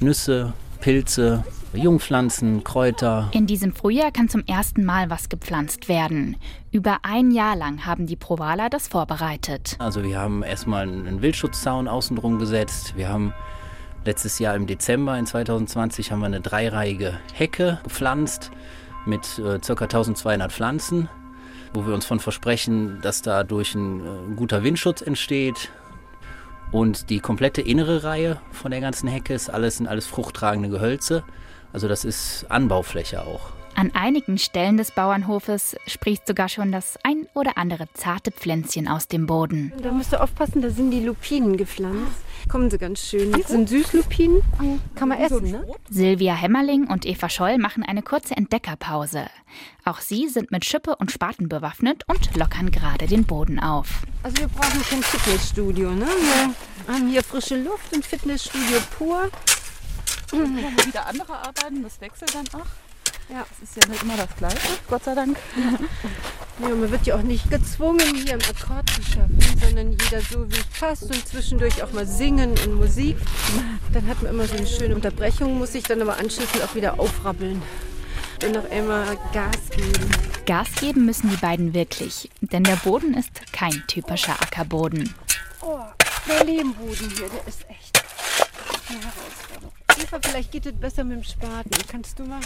Nüsse, 0.00 0.52
Pilze, 0.84 1.42
Jungpflanzen, 1.72 2.62
Kräuter. 2.62 3.30
In 3.32 3.46
diesem 3.46 3.74
Frühjahr 3.74 4.12
kann 4.12 4.28
zum 4.28 4.44
ersten 4.44 4.84
Mal 4.84 5.08
was 5.08 5.30
gepflanzt 5.30 5.88
werden. 5.88 6.36
Über 6.72 6.98
ein 7.04 7.30
Jahr 7.30 7.56
lang 7.56 7.86
haben 7.86 8.04
die 8.04 8.16
Provaler 8.16 8.68
das 8.68 8.86
vorbereitet. 8.86 9.76
Also 9.78 10.04
wir 10.04 10.18
haben 10.18 10.42
erstmal 10.42 10.82
einen 10.82 11.22
Wildschutzzaun 11.22 11.88
außenrum 11.88 12.38
gesetzt. 12.38 12.98
Wir 12.98 13.08
haben 13.08 13.32
letztes 14.04 14.38
Jahr 14.38 14.56
im 14.56 14.66
Dezember 14.66 15.18
in 15.18 15.24
2020 15.24 16.12
haben 16.12 16.20
wir 16.20 16.26
eine 16.26 16.42
dreireihige 16.42 17.18
Hecke 17.32 17.80
gepflanzt 17.82 18.50
mit 19.06 19.38
äh, 19.38 19.58
ca. 19.60 19.84
1200 19.84 20.52
Pflanzen, 20.52 21.08
wo 21.72 21.86
wir 21.86 21.94
uns 21.94 22.04
von 22.04 22.20
versprechen, 22.20 22.98
dass 23.00 23.22
dadurch 23.22 23.74
ein 23.74 24.00
äh, 24.00 24.34
guter 24.36 24.62
Windschutz 24.62 25.00
entsteht. 25.00 25.70
Und 26.74 27.08
die 27.08 27.20
komplette 27.20 27.60
innere 27.60 28.02
Reihe 28.02 28.40
von 28.50 28.72
der 28.72 28.80
ganzen 28.80 29.08
Hecke 29.08 29.32
ist 29.32 29.48
alles, 29.48 29.76
sind 29.76 29.86
alles 29.86 30.08
fruchttragende 30.08 30.68
Gehölze. 30.68 31.22
Also 31.72 31.86
das 31.86 32.04
ist 32.04 32.46
Anbaufläche 32.48 33.24
auch. 33.24 33.52
An 33.76 33.90
einigen 33.92 34.38
Stellen 34.38 34.76
des 34.76 34.92
Bauernhofes 34.92 35.76
sprießt 35.86 36.26
sogar 36.26 36.48
schon 36.48 36.70
das 36.70 36.96
ein 37.02 37.26
oder 37.34 37.58
andere 37.58 37.88
zarte 37.94 38.30
Pflänzchen 38.30 38.86
aus 38.86 39.08
dem 39.08 39.26
Boden. 39.26 39.72
Da 39.82 39.90
musst 39.90 40.12
du 40.12 40.20
aufpassen, 40.20 40.62
da 40.62 40.70
sind 40.70 40.92
die 40.92 41.00
Lupinen 41.00 41.56
gepflanzt. 41.56 42.22
Kommen 42.48 42.70
sie 42.70 42.78
ganz 42.78 43.00
schön. 43.00 43.32
Das 43.32 43.48
sind 43.48 43.68
Süßlupinen. 43.68 44.42
Kann 44.94 45.08
man 45.08 45.18
essen, 45.18 45.50
ne? 45.50 45.66
Silvia 45.90 46.34
Hämmerling 46.34 46.86
und 46.86 47.04
Eva 47.04 47.28
Scholl 47.28 47.58
machen 47.58 47.82
eine 47.82 48.02
kurze 48.02 48.36
Entdeckerpause. 48.36 49.26
Auch 49.84 50.00
sie 50.00 50.28
sind 50.28 50.50
mit 50.50 50.64
Schippe 50.64 50.94
und 50.96 51.10
Spaten 51.10 51.48
bewaffnet 51.48 52.04
und 52.06 52.36
lockern 52.36 52.70
gerade 52.70 53.06
den 53.06 53.24
Boden 53.24 53.58
auf. 53.58 54.02
Also 54.22 54.36
wir 54.38 54.48
brauchen 54.48 54.82
kein 54.82 55.02
Fitnessstudio, 55.02 55.90
ne? 55.90 56.06
Wir 56.06 56.94
haben 56.94 57.08
hier 57.08 57.24
frische 57.24 57.60
Luft 57.60 57.92
und 57.94 58.04
Fitnessstudio 58.04 58.78
pur. 58.96 59.30
Wenn 60.30 60.56
wir 60.56 60.86
wieder 60.86 61.06
andere 61.06 61.32
arbeiten, 61.38 61.82
das 61.82 62.00
wechselt 62.00 62.34
dann 62.34 62.60
auch. 62.60 62.66
Ja. 63.28 63.46
Das 63.48 63.68
ist 63.68 63.76
ja 63.76 63.88
nicht 63.90 64.02
immer 64.02 64.16
das 64.16 64.36
Gleiche, 64.36 64.68
Gott 64.88 65.04
sei 65.04 65.14
Dank. 65.14 65.38
Ja, 66.60 66.68
man 66.68 66.88
wird 66.88 67.04
ja 67.04 67.16
auch 67.16 67.22
nicht 67.22 67.50
gezwungen, 67.50 68.14
hier 68.14 68.34
im 68.34 68.40
Akkord 68.40 68.88
zu 68.88 69.02
schaffen, 69.02 69.36
sondern 69.60 69.90
jeder 69.90 70.20
so 70.20 70.48
wie 70.48 70.54
es 70.54 70.78
passt 70.78 71.02
und 71.02 71.26
zwischendurch 71.26 71.82
auch 71.82 71.90
mal 71.90 72.06
singen 72.06 72.50
und 72.64 72.74
Musik. 72.74 73.16
Dann 73.92 74.06
hat 74.06 74.22
man 74.22 74.32
immer 74.32 74.46
so 74.46 74.56
eine 74.56 74.66
schöne 74.66 74.94
Unterbrechung, 74.94 75.58
muss 75.58 75.72
sich 75.72 75.82
dann 75.82 76.00
aber 76.00 76.16
anschließend 76.16 76.62
auch 76.62 76.76
wieder 76.76 77.00
aufrappeln 77.00 77.60
und 78.44 78.52
noch 78.52 78.70
einmal 78.70 79.18
Gas 79.32 79.70
geben. 79.74 80.10
Gas 80.46 80.68
geben 80.78 81.04
müssen 81.06 81.28
die 81.28 81.36
beiden 81.38 81.74
wirklich, 81.74 82.30
denn 82.40 82.62
der 82.62 82.76
Boden 82.76 83.14
ist 83.14 83.30
kein 83.52 83.82
typischer 83.88 84.40
Ackerboden. 84.40 85.12
Oh, 85.60 85.80
der 86.28 86.44
Lehmboden 86.44 87.10
hier, 87.16 87.28
der 87.30 87.48
ist 87.48 87.68
echt 87.68 88.00
eine 88.88 89.00
Eva, 90.14 90.20
vielleicht 90.22 90.52
geht 90.52 90.66
es 90.66 90.72
besser 90.72 91.04
mit 91.04 91.16
dem 91.16 91.24
Spaten. 91.24 91.70
Kannst 91.88 92.18
du 92.18 92.24
mal? 92.24 92.40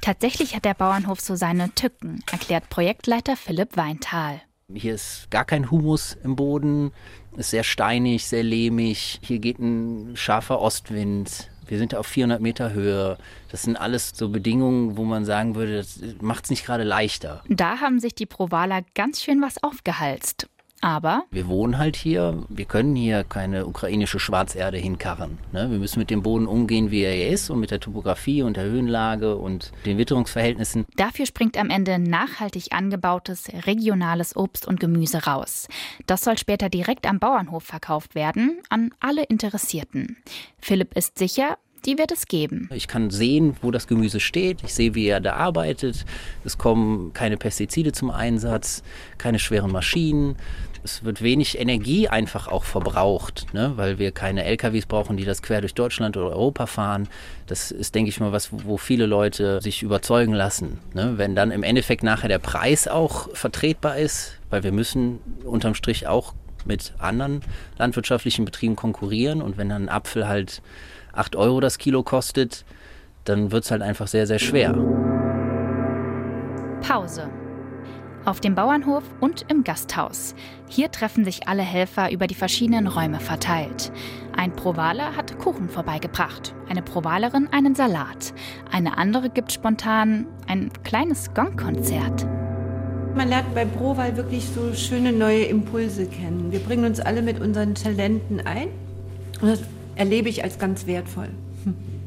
Tatsächlich 0.00 0.54
hat 0.54 0.64
der 0.64 0.74
Bauernhof 0.74 1.20
so 1.20 1.36
seine 1.36 1.74
Tücken, 1.74 2.22
erklärt 2.30 2.68
Projektleiter 2.68 3.36
Philipp 3.36 3.76
Weintal. 3.76 4.42
Hier 4.72 4.94
ist 4.94 5.30
gar 5.30 5.44
kein 5.44 5.70
Humus 5.70 6.16
im 6.22 6.36
Boden, 6.36 6.92
ist 7.36 7.50
sehr 7.50 7.64
steinig, 7.64 8.26
sehr 8.26 8.42
lehmig. 8.42 9.20
Hier 9.22 9.38
geht 9.38 9.58
ein 9.58 10.16
scharfer 10.16 10.60
Ostwind. 10.60 11.50
Wir 11.66 11.78
sind 11.78 11.94
auf 11.94 12.06
400 12.06 12.42
Meter 12.42 12.72
Höhe. 12.72 13.16
Das 13.50 13.62
sind 13.62 13.76
alles 13.76 14.12
so 14.14 14.28
Bedingungen, 14.28 14.98
wo 14.98 15.04
man 15.04 15.24
sagen 15.24 15.54
würde, 15.54 15.76
das 15.78 16.00
macht 16.20 16.44
es 16.44 16.50
nicht 16.50 16.66
gerade 16.66 16.84
leichter. 16.84 17.42
Da 17.48 17.80
haben 17.80 18.00
sich 18.00 18.14
die 18.14 18.26
Provaler 18.26 18.82
ganz 18.94 19.22
schön 19.22 19.40
was 19.40 19.62
aufgehalst. 19.62 20.48
Aber 20.84 21.24
wir 21.30 21.48
wohnen 21.48 21.78
halt 21.78 21.96
hier, 21.96 22.44
wir 22.50 22.66
können 22.66 22.94
hier 22.94 23.24
keine 23.24 23.64
ukrainische 23.64 24.18
Schwarzerde 24.18 24.76
hinkarren. 24.76 25.38
Ne? 25.50 25.70
Wir 25.70 25.78
müssen 25.78 25.98
mit 25.98 26.10
dem 26.10 26.22
Boden 26.22 26.46
umgehen, 26.46 26.90
wie 26.90 27.00
er 27.00 27.30
ist 27.30 27.48
und 27.48 27.58
mit 27.58 27.70
der 27.70 27.80
Topografie 27.80 28.42
und 28.42 28.58
der 28.58 28.64
Höhenlage 28.64 29.36
und 29.36 29.72
den 29.86 29.96
Witterungsverhältnissen. 29.96 30.84
Dafür 30.96 31.24
springt 31.24 31.56
am 31.56 31.70
Ende 31.70 31.98
nachhaltig 31.98 32.74
angebautes 32.74 33.48
regionales 33.64 34.36
Obst 34.36 34.68
und 34.68 34.78
Gemüse 34.78 35.24
raus. 35.24 35.68
Das 36.04 36.22
soll 36.22 36.36
später 36.36 36.68
direkt 36.68 37.08
am 37.08 37.18
Bauernhof 37.18 37.64
verkauft 37.64 38.14
werden 38.14 38.60
an 38.68 38.90
alle 39.00 39.22
Interessierten. 39.22 40.18
Philipp 40.58 40.94
ist 40.98 41.18
sicher, 41.18 41.56
die 41.84 41.98
wird 41.98 42.12
es 42.12 42.26
geben. 42.26 42.68
Ich 42.72 42.88
kann 42.88 43.10
sehen, 43.10 43.56
wo 43.62 43.70
das 43.70 43.86
Gemüse 43.86 44.20
steht. 44.20 44.62
Ich 44.64 44.74
sehe, 44.74 44.94
wie 44.94 45.06
er 45.06 45.20
da 45.20 45.34
arbeitet. 45.34 46.04
Es 46.44 46.58
kommen 46.58 47.12
keine 47.12 47.36
Pestizide 47.36 47.92
zum 47.92 48.10
Einsatz, 48.10 48.82
keine 49.18 49.38
schweren 49.38 49.72
Maschinen 49.72 50.36
es 50.84 51.02
wird 51.02 51.22
wenig 51.22 51.58
Energie 51.58 52.08
einfach 52.08 52.46
auch 52.46 52.64
verbraucht, 52.64 53.46
ne? 53.54 53.72
weil 53.76 53.98
wir 53.98 54.12
keine 54.12 54.44
LKWs 54.44 54.84
brauchen, 54.84 55.16
die 55.16 55.24
das 55.24 55.42
quer 55.42 55.62
durch 55.62 55.74
Deutschland 55.74 56.16
oder 56.16 56.30
Europa 56.30 56.66
fahren. 56.66 57.08
Das 57.46 57.70
ist, 57.70 57.94
denke 57.94 58.10
ich 58.10 58.20
mal, 58.20 58.32
was, 58.32 58.50
wo 58.52 58.76
viele 58.76 59.06
Leute 59.06 59.60
sich 59.62 59.82
überzeugen 59.82 60.34
lassen. 60.34 60.78
Ne? 60.92 61.14
Wenn 61.16 61.34
dann 61.34 61.50
im 61.50 61.62
Endeffekt 61.62 62.02
nachher 62.02 62.28
der 62.28 62.38
Preis 62.38 62.86
auch 62.86 63.34
vertretbar 63.34 63.96
ist, 63.96 64.38
weil 64.50 64.62
wir 64.62 64.72
müssen 64.72 65.20
unterm 65.44 65.74
Strich 65.74 66.06
auch 66.06 66.34
mit 66.66 66.92
anderen 66.98 67.42
landwirtschaftlichen 67.78 68.44
Betrieben 68.44 68.76
konkurrieren 68.76 69.42
und 69.42 69.56
wenn 69.56 69.68
dann 69.68 69.84
ein 69.84 69.88
Apfel 69.88 70.28
halt 70.28 70.62
8 71.12 71.36
Euro 71.36 71.60
das 71.60 71.78
Kilo 71.78 72.02
kostet, 72.02 72.64
dann 73.24 73.52
wird 73.52 73.64
es 73.64 73.70
halt 73.70 73.82
einfach 73.82 74.06
sehr, 74.08 74.26
sehr 74.26 74.38
schwer. 74.38 74.74
Pause 76.86 77.30
auf 78.24 78.40
dem 78.40 78.54
Bauernhof 78.54 79.04
und 79.20 79.44
im 79.48 79.64
Gasthaus. 79.64 80.34
Hier 80.68 80.90
treffen 80.90 81.24
sich 81.24 81.48
alle 81.48 81.62
Helfer 81.62 82.10
über 82.10 82.26
die 82.26 82.34
verschiedenen 82.34 82.86
Räume 82.86 83.20
verteilt. 83.20 83.92
Ein 84.36 84.54
Provaler 84.54 85.16
hat 85.16 85.38
Kuchen 85.38 85.68
vorbeigebracht, 85.68 86.54
eine 86.68 86.82
Provalerin 86.82 87.48
einen 87.52 87.74
Salat. 87.74 88.34
Eine 88.70 88.98
andere 88.98 89.30
gibt 89.30 89.52
spontan 89.52 90.26
ein 90.46 90.70
kleines 90.84 91.32
Gongkonzert. 91.34 92.26
Man 93.14 93.28
lernt 93.28 93.54
bei 93.54 93.64
Proval 93.64 94.16
wirklich 94.16 94.44
so 94.48 94.74
schöne 94.74 95.12
neue 95.12 95.44
Impulse 95.44 96.06
kennen. 96.06 96.50
Wir 96.50 96.58
bringen 96.58 96.84
uns 96.84 96.98
alle 96.98 97.22
mit 97.22 97.40
unseren 97.40 97.76
Talenten 97.76 98.40
ein 98.40 98.68
und 99.40 99.48
das 99.48 99.60
erlebe 99.94 100.28
ich 100.28 100.42
als 100.42 100.58
ganz 100.58 100.86
wertvoll. 100.86 101.28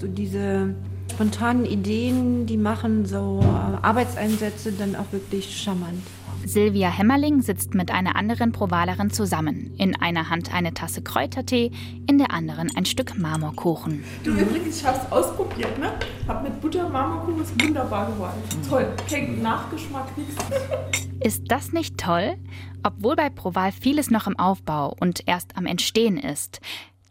So 0.01 0.07
diese 0.07 0.75
spontanen 1.11 1.65
Ideen, 1.65 2.45
die 2.45 2.57
machen 2.57 3.05
so 3.05 3.43
Arbeitseinsätze 3.81 4.73
dann 4.73 4.95
auch 4.95 5.11
wirklich 5.11 5.59
charmant. 5.59 6.03
Silvia 6.47 6.89
Hämmerling 6.89 7.41
sitzt 7.41 7.75
mit 7.75 7.91
einer 7.91 8.15
anderen 8.15 8.53
Provalerin 8.53 9.11
zusammen. 9.11 9.73
In 9.77 9.99
einer 9.99 10.29
Hand 10.29 10.53
eine 10.53 10.73
Tasse 10.73 11.01
Kräutertee, 11.01 11.71
in 12.07 12.17
der 12.17 12.31
anderen 12.31 12.73
ein 12.75 12.85
Stück 12.85 13.17
Marmorkuchen. 13.17 14.05
Du 14.23 14.31
übrigens, 14.31 14.79
ich 14.79 14.85
habe 14.85 14.97
es 14.97 15.11
ausprobiert, 15.11 15.77
ne? 15.77 15.91
Hab 16.25 16.43
mit 16.43 16.61
Butter 16.61 16.87
Marmorkuchen 16.87 17.41
ist 17.41 17.61
wunderbar 17.61 18.07
geworden. 18.11 18.41
Toll, 18.69 18.87
kein 19.09 19.41
Nachgeschmack, 19.41 20.17
nichts. 20.17 20.35
Ist 21.19 21.51
das 21.51 21.73
nicht 21.73 21.97
toll? 21.97 22.37
Obwohl 22.83 23.15
bei 23.15 23.29
Proval 23.29 23.71
vieles 23.71 24.11
noch 24.11 24.27
im 24.27 24.37
Aufbau 24.37 24.95
und 24.99 25.23
erst 25.25 25.57
am 25.57 25.65
Entstehen 25.65 26.17
ist, 26.17 26.61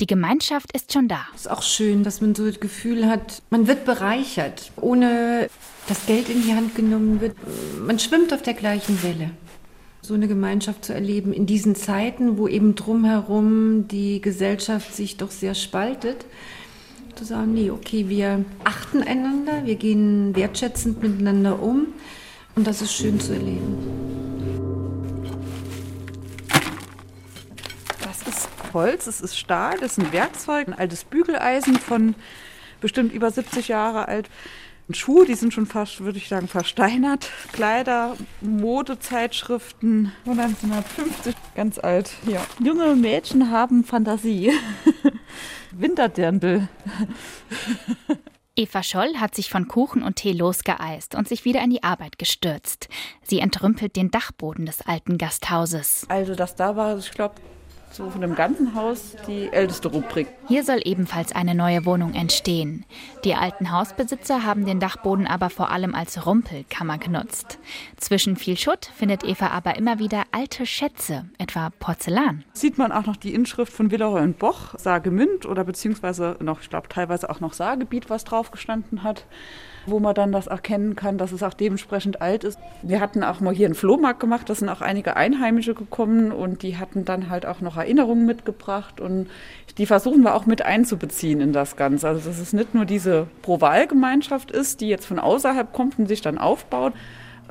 die 0.00 0.06
Gemeinschaft 0.06 0.72
ist 0.74 0.92
schon 0.92 1.08
da. 1.08 1.20
Es 1.34 1.42
ist 1.42 1.50
auch 1.50 1.62
schön, 1.62 2.02
dass 2.02 2.20
man 2.20 2.34
so 2.34 2.46
das 2.46 2.60
Gefühl 2.60 3.06
hat, 3.06 3.42
man 3.50 3.66
wird 3.66 3.84
bereichert, 3.84 4.70
ohne 4.76 5.48
dass 5.88 6.06
Geld 6.06 6.28
in 6.28 6.42
die 6.42 6.54
Hand 6.54 6.74
genommen 6.74 7.20
wird. 7.20 7.36
Man 7.80 7.98
schwimmt 7.98 8.32
auf 8.32 8.42
der 8.42 8.54
gleichen 8.54 9.02
Welle. 9.02 9.30
So 10.02 10.14
eine 10.14 10.28
Gemeinschaft 10.28 10.84
zu 10.84 10.94
erleben 10.94 11.32
in 11.32 11.46
diesen 11.46 11.74
Zeiten, 11.74 12.38
wo 12.38 12.46
eben 12.46 12.74
drumherum 12.74 13.88
die 13.88 14.20
Gesellschaft 14.20 14.94
sich 14.94 15.16
doch 15.16 15.30
sehr 15.30 15.54
spaltet, 15.54 16.26
zu 17.16 17.24
sagen, 17.24 17.54
nee, 17.54 17.70
okay, 17.70 18.08
wir 18.08 18.44
achten 18.62 19.02
einander, 19.02 19.64
wir 19.64 19.76
gehen 19.76 20.36
wertschätzend 20.36 21.02
miteinander 21.02 21.60
um 21.60 21.86
und 22.54 22.66
das 22.66 22.82
ist 22.82 22.92
schön 22.92 23.18
zu 23.18 23.32
erleben. 23.32 24.25
Holz, 28.76 29.06
es 29.06 29.22
ist 29.22 29.38
Stahl, 29.38 29.78
das 29.80 29.92
ist 29.92 30.04
ein 30.04 30.12
Werkzeug, 30.12 30.68
ein 30.68 30.74
altes 30.74 31.04
Bügeleisen 31.04 31.76
von 31.76 32.14
bestimmt 32.82 33.10
über 33.10 33.30
70 33.30 33.68
Jahre 33.68 34.06
alt. 34.06 34.28
Schuhe, 34.90 35.24
die 35.24 35.34
sind 35.34 35.54
schon 35.54 35.64
fast, 35.64 36.02
würde 36.02 36.18
ich 36.18 36.28
sagen, 36.28 36.46
versteinert. 36.46 37.30
Kleider, 37.52 38.18
Modezeitschriften 38.42 40.12
von 40.24 40.38
1950, 40.38 41.34
ganz 41.54 41.78
alt. 41.78 42.10
Ja. 42.26 42.44
Junge 42.62 42.94
Mädchen 42.94 43.50
haben 43.50 43.82
Fantasie. 43.82 44.52
Winterdirndl. 45.72 46.68
Eva 48.56 48.82
Scholl 48.82 49.16
hat 49.16 49.34
sich 49.34 49.48
von 49.48 49.68
Kuchen 49.68 50.02
und 50.02 50.16
Tee 50.16 50.32
losgeeist 50.32 51.14
und 51.14 51.28
sich 51.28 51.46
wieder 51.46 51.62
in 51.62 51.70
die 51.70 51.82
Arbeit 51.82 52.18
gestürzt. 52.18 52.88
Sie 53.22 53.40
entrümpelt 53.40 53.96
den 53.96 54.10
Dachboden 54.10 54.66
des 54.66 54.82
alten 54.82 55.16
Gasthauses. 55.16 56.04
Also 56.08 56.34
das 56.34 56.56
da 56.56 56.76
war, 56.76 56.98
ich 56.98 57.10
glaube, 57.10 57.36
so 57.90 58.10
von 58.10 58.20
dem 58.20 58.34
ganzen 58.34 58.74
Haus 58.74 59.16
die 59.26 59.48
älteste 59.52 59.88
Rubrik. 59.88 60.28
Hier 60.48 60.64
soll 60.64 60.80
ebenfalls 60.84 61.34
eine 61.34 61.54
neue 61.54 61.84
Wohnung 61.84 62.14
entstehen. 62.14 62.84
Die 63.24 63.34
alten 63.34 63.70
Hausbesitzer 63.70 64.44
haben 64.44 64.66
den 64.66 64.80
Dachboden 64.80 65.26
aber 65.26 65.50
vor 65.50 65.70
allem 65.70 65.94
als 65.94 66.26
Rumpelkammer 66.26 66.98
genutzt. 66.98 67.58
Zwischen 67.96 68.36
viel 68.36 68.56
Schutt 68.56 68.90
findet 68.96 69.24
Eva 69.24 69.48
aber 69.48 69.76
immer 69.76 69.98
wieder 69.98 70.24
alte 70.32 70.66
Schätze, 70.66 71.24
etwa 71.38 71.70
Porzellan. 71.78 72.44
Sieht 72.52 72.78
man 72.78 72.92
auch 72.92 73.06
noch 73.06 73.16
die 73.16 73.34
Inschrift 73.34 73.72
von 73.72 73.90
Villeroy 73.90 74.22
und 74.22 74.38
Boch, 74.38 74.74
Saargemünd 74.76 75.46
oder 75.46 75.64
beziehungsweise 75.64 76.36
noch, 76.40 76.60
ich 76.60 76.70
glaube, 76.70 76.88
teilweise 76.88 77.30
auch 77.30 77.40
noch 77.40 77.52
Saargebiet, 77.52 78.10
was 78.10 78.24
drauf 78.24 78.50
gestanden 78.50 79.02
hat 79.02 79.24
wo 79.86 80.00
man 80.00 80.14
dann 80.14 80.32
das 80.32 80.46
erkennen 80.46 80.96
kann, 80.96 81.18
dass 81.18 81.32
es 81.32 81.42
auch 81.42 81.54
dementsprechend 81.54 82.20
alt 82.20 82.44
ist. 82.44 82.58
Wir 82.82 83.00
hatten 83.00 83.22
auch 83.22 83.40
mal 83.40 83.54
hier 83.54 83.66
einen 83.66 83.74
Flohmarkt 83.74 84.20
gemacht, 84.20 84.48
da 84.48 84.54
sind 84.54 84.68
auch 84.68 84.80
einige 84.80 85.16
Einheimische 85.16 85.74
gekommen 85.74 86.32
und 86.32 86.62
die 86.62 86.76
hatten 86.76 87.04
dann 87.04 87.30
halt 87.30 87.46
auch 87.46 87.60
noch 87.60 87.76
Erinnerungen 87.76 88.26
mitgebracht 88.26 89.00
und 89.00 89.28
die 89.78 89.86
versuchen 89.86 90.22
wir 90.22 90.34
auch 90.34 90.46
mit 90.46 90.62
einzubeziehen 90.62 91.40
in 91.40 91.52
das 91.52 91.76
Ganze. 91.76 92.08
Also 92.08 92.28
dass 92.28 92.38
es 92.38 92.52
nicht 92.52 92.74
nur 92.74 92.84
diese 92.84 93.26
Pro-Wahl-Gemeinschaft 93.42 94.50
ist, 94.50 94.80
die 94.80 94.88
jetzt 94.88 95.06
von 95.06 95.18
außerhalb 95.18 95.72
kommt 95.72 95.98
und 95.98 96.06
sich 96.06 96.22
dann 96.22 96.38
aufbaut, 96.38 96.94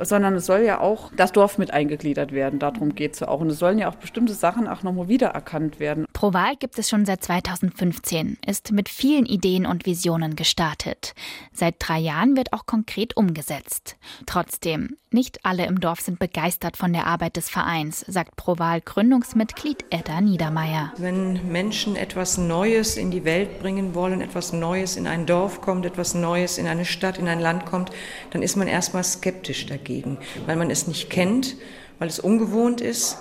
sondern 0.02 0.36
es 0.36 0.46
soll 0.46 0.62
ja 0.62 0.80
auch 0.80 1.12
das 1.16 1.32
Dorf 1.32 1.58
mit 1.58 1.72
eingegliedert 1.72 2.32
werden. 2.32 2.60
Darum 2.60 2.96
geht 2.96 3.14
es 3.14 3.22
ja 3.22 3.28
auch. 3.28 3.40
Und 3.40 3.50
es 3.50 3.60
sollen 3.60 3.78
ja 3.78 3.90
auch 3.90 3.96
bestimmte 3.96 4.34
Sachen 4.34 4.68
auch 4.68 4.84
nochmal 4.84 5.08
wiedererkannt 5.08 5.80
werden. 5.80 6.06
Proval 6.16 6.56
gibt 6.56 6.80
es 6.80 6.90
schon 6.90 7.06
seit 7.06 7.26
2015, 7.26 8.38
ist 8.48 8.72
mit 8.72 8.88
vielen 8.88 9.26
Ideen 9.26 9.66
und 9.66 9.86
Visionen 9.86 10.38
gestartet. 10.38 11.14
Seit 11.52 11.76
drei 11.80 12.00
Jahren 12.00 12.38
wird 12.38 12.54
auch 12.54 12.66
konkret 12.66 13.18
umgesetzt. 13.18 13.98
Trotzdem, 14.26 14.96
nicht 15.12 15.44
alle 15.44 15.66
im 15.66 15.82
Dorf 15.82 16.00
sind 16.00 16.18
begeistert 16.18 16.78
von 16.78 16.94
der 16.94 17.06
Arbeit 17.06 17.36
des 17.36 17.50
Vereins, 17.50 18.06
sagt 18.08 18.38
Proval 18.38 18.80
Gründungsmitglied 18.80 19.84
Edda 19.90 20.22
Niedermeyer. 20.22 20.94
Wenn 20.96 21.52
Menschen 21.52 21.98
etwas 21.98 22.38
Neues 22.38 22.96
in 22.96 23.12
die 23.12 23.26
Welt 23.26 23.60
bringen 23.60 23.94
wollen, 23.94 24.22
etwas 24.22 24.54
Neues 24.54 24.96
in 24.96 25.08
ein 25.08 25.26
Dorf 25.26 25.60
kommt, 25.60 25.86
etwas 25.86 26.14
Neues 26.14 26.58
in 26.58 26.68
eine 26.68 26.86
Stadt, 26.86 27.18
in 27.18 27.28
ein 27.28 27.42
Land 27.42 27.66
kommt, 27.66 27.92
dann 28.32 28.42
ist 28.42 28.56
man 28.56 28.70
erstmal 28.70 29.04
skeptisch 29.04 29.66
dagegen, 29.66 30.18
weil 30.46 30.56
man 30.56 30.72
es 30.72 30.88
nicht 30.88 31.10
kennt, 31.10 31.58
weil 32.00 32.08
es 32.08 32.20
ungewohnt 32.20 32.80
ist, 32.80 33.18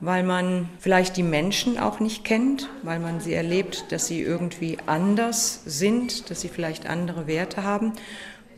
weil 0.00 0.22
man 0.22 0.68
vielleicht 0.78 1.16
die 1.16 1.22
Menschen 1.22 1.78
auch 1.78 2.00
nicht 2.00 2.24
kennt, 2.24 2.68
weil 2.82 2.98
man 2.98 3.20
sie 3.20 3.34
erlebt, 3.34 3.92
dass 3.92 4.06
sie 4.06 4.20
irgendwie 4.22 4.78
anders 4.86 5.62
sind, 5.66 6.30
dass 6.30 6.40
sie 6.40 6.48
vielleicht 6.48 6.86
andere 6.86 7.26
Werte 7.26 7.64
haben. 7.64 7.92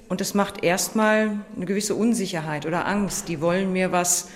Und 0.08 0.20
das 0.20 0.34
macht 0.34 0.62
erstmal 0.62 1.38
eine 1.56 1.66
gewisse 1.66 1.94
Unsicherheit 1.94 2.66
oder 2.66 2.87
Angst. 2.87 3.28
Die 3.28 3.40
wollen 3.40 3.72
mir 3.72 3.92
was 3.92 4.28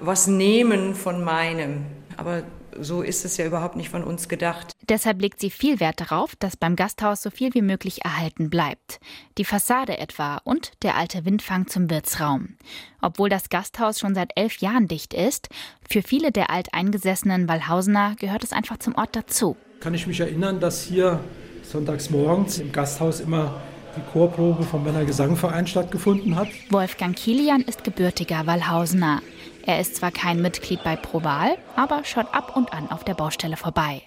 was 0.00 0.26
nehmen 0.26 0.94
von 0.94 1.22
meinem. 1.22 1.86
Aber 2.16 2.42
so 2.82 3.02
ist 3.02 3.24
es 3.24 3.36
ja 3.36 3.46
überhaupt 3.46 3.76
nicht 3.76 3.88
von 3.90 4.04
uns 4.04 4.28
gedacht. 4.28 4.72
Deshalb 4.88 5.20
legt 5.20 5.40
sie 5.40 5.50
viel 5.50 5.80
Wert 5.80 6.00
darauf, 6.00 6.36
dass 6.36 6.56
beim 6.56 6.76
Gasthaus 6.76 7.22
so 7.22 7.30
viel 7.30 7.54
wie 7.54 7.62
möglich 7.62 8.04
erhalten 8.04 8.50
bleibt. 8.50 9.00
Die 9.38 9.44
Fassade 9.44 9.98
etwa 9.98 10.38
und 10.44 10.72
der 10.82 10.96
alte 10.96 11.24
Windfang 11.24 11.66
zum 11.66 11.90
Wirtsraum. 11.90 12.56
Obwohl 13.00 13.28
das 13.28 13.48
Gasthaus 13.48 13.98
schon 13.98 14.14
seit 14.14 14.32
elf 14.36 14.58
Jahren 14.58 14.88
dicht 14.88 15.14
ist, 15.14 15.48
für 15.88 16.02
viele 16.02 16.32
der 16.32 16.50
alteingesessenen 16.50 17.48
Wallhausener 17.48 18.16
gehört 18.18 18.44
es 18.44 18.52
einfach 18.52 18.78
zum 18.78 18.94
Ort 18.96 19.16
dazu. 19.16 19.56
Kann 19.80 19.94
ich 19.94 20.06
mich 20.06 20.20
erinnern, 20.20 20.60
dass 20.60 20.82
hier 20.82 21.20
sonntags 21.62 22.10
morgens 22.10 22.58
im 22.58 22.72
Gasthaus 22.72 23.20
immer 23.20 23.60
die 23.96 24.12
Chorprobe 24.12 24.62
vom 24.62 24.84
Männer 24.84 25.04
Gesangverein 25.04 25.66
stattgefunden 25.66 26.36
hat. 26.36 26.48
Wolfgang 26.70 27.16
Kilian 27.16 27.62
ist 27.62 27.84
gebürtiger 27.84 28.46
Wallhausener. 28.46 29.20
Er 29.66 29.80
ist 29.80 29.96
zwar 29.96 30.10
kein 30.10 30.40
Mitglied 30.40 30.82
bei 30.84 30.96
Proval, 30.96 31.56
aber 31.76 32.04
schaut 32.04 32.32
ab 32.34 32.56
und 32.56 32.72
an 32.72 32.90
auf 32.90 33.04
der 33.04 33.14
Baustelle 33.14 33.56
vorbei. 33.56 34.02